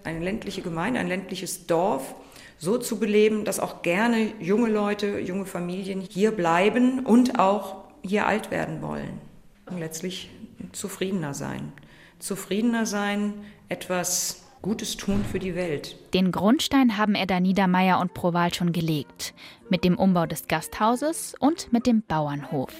eine 0.03 0.19
ländliche 0.19 0.61
Gemeinde, 0.61 0.99
ein 0.99 1.07
ländliches 1.07 1.67
Dorf 1.67 2.15
so 2.57 2.77
zu 2.77 2.99
beleben, 2.99 3.45
dass 3.45 3.59
auch 3.59 3.81
gerne 3.81 4.33
junge 4.39 4.69
Leute, 4.69 5.19
junge 5.19 5.45
Familien 5.45 6.01
hier 6.01 6.31
bleiben 6.31 7.05
und 7.05 7.39
auch 7.39 7.83
hier 8.03 8.25
alt 8.27 8.51
werden 8.51 8.81
wollen. 8.81 9.19
Und 9.65 9.79
letztlich 9.79 10.29
zufriedener 10.71 11.33
sein. 11.33 11.73
Zufriedener 12.19 12.85
sein, 12.85 13.33
etwas 13.69 14.43
Gutes 14.61 14.95
tun 14.95 15.25
für 15.29 15.39
die 15.39 15.55
Welt. 15.55 15.97
Den 16.13 16.31
Grundstein 16.31 16.97
haben 16.97 17.15
Edda 17.15 17.41
Niedermeyer 17.41 17.99
und 17.99 18.13
Proval 18.13 18.53
schon 18.53 18.71
gelegt. 18.71 19.33
Mit 19.69 19.83
dem 19.83 19.97
Umbau 19.97 20.25
des 20.25 20.47
Gasthauses 20.47 21.35
und 21.37 21.73
mit 21.73 21.85
dem 21.85 22.01
Bauernhof. 22.01 22.73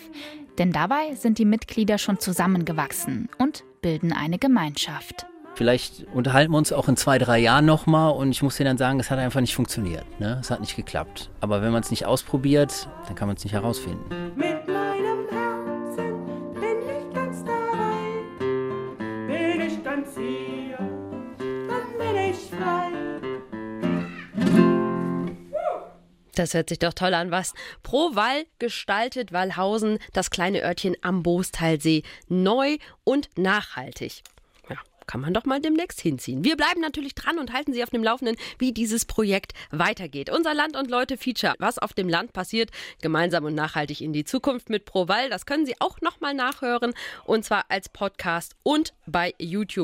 Denn 0.58 0.72
dabei 0.72 1.16
sind 1.16 1.40
die 1.40 1.46
Mitglieder 1.46 1.98
schon 1.98 2.20
zusammengewachsen 2.20 3.30
und 3.40 3.64
bilden 3.82 4.14
eine 4.14 4.38
Gemeinschaft. 4.38 5.26
Vielleicht 5.56 6.08
unterhalten 6.14 6.52
wir 6.52 6.58
uns 6.58 6.74
auch 6.74 6.88
in 6.88 6.98
zwei, 6.98 7.20
drei 7.20 7.38
Jahren 7.38 7.66
nochmal 7.66 8.12
und 8.14 8.32
ich 8.32 8.42
muss 8.42 8.58
dir 8.58 8.64
dann 8.64 8.78
sagen, 8.78 9.00
es 9.00 9.12
hat 9.12 9.20
einfach 9.20 9.42
nicht 9.42 9.54
funktioniert. 9.54 10.06
Ne? 10.20 10.38
Es 10.42 10.50
hat 10.50 10.62
nicht 10.62 10.76
geklappt. 10.76 11.30
Aber 11.42 11.62
wenn 11.62 11.72
man 11.72 11.84
es 11.84 11.92
nicht 11.92 12.06
ausprobiert, 12.06 12.90
dann 13.06 13.16
kann 13.16 13.28
man 13.28 13.38
es 13.38 13.44
nicht 13.44 13.54
herausfinden. 13.54 14.04
Das 26.36 26.54
hört 26.54 26.70
sich 26.70 26.80
doch 26.80 26.94
toll 26.94 27.14
an, 27.14 27.32
was 27.32 27.54
Pro 27.84 28.16
Wall 28.16 28.46
gestaltet 28.60 29.32
Wallhausen, 29.32 30.00
das 30.14 30.32
kleine 30.32 30.64
Örtchen 30.64 30.96
am 31.02 31.22
Boostalsee, 31.22 32.04
neu 32.28 32.78
und 33.04 33.30
nachhaltig. 33.38 34.24
Ja, 34.68 34.78
kann 35.06 35.22
man 35.22 35.34
doch 35.34 35.46
mal 35.46 35.62
demnächst 35.62 36.02
hinziehen. 36.02 36.44
Wir 36.44 36.58
bleiben 36.58 36.82
natürlich 36.82 37.14
dran 37.14 37.38
und 37.38 37.54
halten 37.54 37.74
Sie 37.74 37.84
auf 37.84 37.92
dem 37.92 38.04
Laufenden, 38.04 38.36
wie 38.58 38.72
dieses 38.72 39.06
Projekt 39.06 39.54
weitergeht. 39.70 40.32
Unser 40.32 40.56
Land 40.56 40.76
und 40.76 40.90
Leute 40.90 41.18
Feature, 41.18 41.54
was 41.60 41.78
auf 41.78 41.94
dem 41.94 42.10
Land 42.10 42.34
passiert, 42.34 42.72
gemeinsam 43.02 43.46
und 43.46 43.54
nachhaltig 43.54 44.02
in 44.02 44.14
die 44.14 44.26
Zukunft 44.26 44.70
mit 44.70 44.86
ProWall. 44.86 45.30
Das 45.30 45.46
können 45.46 45.68
Sie 45.68 45.76
auch 45.80 46.02
noch 46.02 46.20
mal 46.20 46.34
nachhören 46.34 46.94
und 47.26 47.46
zwar 47.46 47.66
als 47.70 47.90
Podcast 47.90 48.56
und 48.64 48.94
bei 49.06 49.36
YouTube. 49.38 49.82